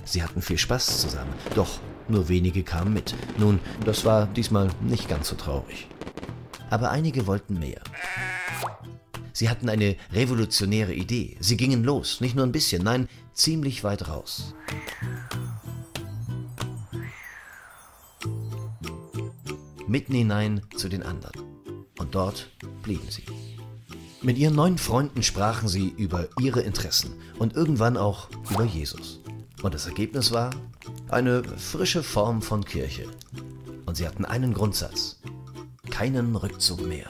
Sie 0.04 0.22
hatten 0.22 0.42
viel 0.42 0.58
Spaß 0.58 1.00
zusammen, 1.00 1.34
doch 1.56 1.80
nur 2.10 2.28
wenige 2.28 2.64
kamen 2.64 2.94
mit. 2.94 3.16
Nun, 3.38 3.62
das 3.86 4.04
war 4.04 4.28
diesmal 4.28 4.72
nicht 4.82 5.08
ganz 5.08 5.30
so 5.30 5.38
traurig. 5.38 5.88
Aber 6.70 6.92
einige 6.92 7.28
wollten 7.28 7.60
mehr. 7.60 7.80
Sie 9.32 9.50
hatten 9.50 9.70
eine 9.70 9.96
revolutionäre 10.12 10.94
Idee. 10.94 11.38
Sie 11.40 11.56
gingen 11.56 11.86
los, 11.86 12.20
nicht 12.20 12.36
nur 12.36 12.46
ein 12.46 12.52
bisschen, 12.52 12.84
nein, 12.84 13.08
ziemlich 13.34 13.86
weit 13.86 14.10
raus. 14.10 14.54
Mitten 19.88 20.14
hinein 20.14 20.62
zu 20.76 20.90
den 20.90 21.04
anderen. 21.04 21.42
Und 22.00 22.14
dort 22.14 22.50
blieben 22.82 23.10
sie. 23.10 23.24
Mit 24.24 24.38
ihren 24.38 24.56
neuen 24.56 24.78
Freunden 24.78 25.22
sprachen 25.22 25.68
sie 25.68 25.94
über 25.98 26.30
ihre 26.40 26.62
Interessen 26.62 27.12
und 27.40 27.58
irgendwann 27.58 27.98
auch 27.98 28.30
über 28.50 28.64
Jesus. 28.64 29.20
Und 29.62 29.74
das 29.74 29.86
Ergebnis 29.86 30.32
war 30.32 30.52
eine 31.10 31.44
frische 31.44 32.04
Form 32.04 32.42
von 32.42 32.64
Kirche. 32.64 33.06
Und 33.86 33.98
sie 33.98 34.08
hatten 34.08 34.24
einen 34.24 34.54
Grundsatz. 34.54 35.20
Keinen 35.90 36.38
Rückzug 36.38 36.88
mehr. 36.88 37.08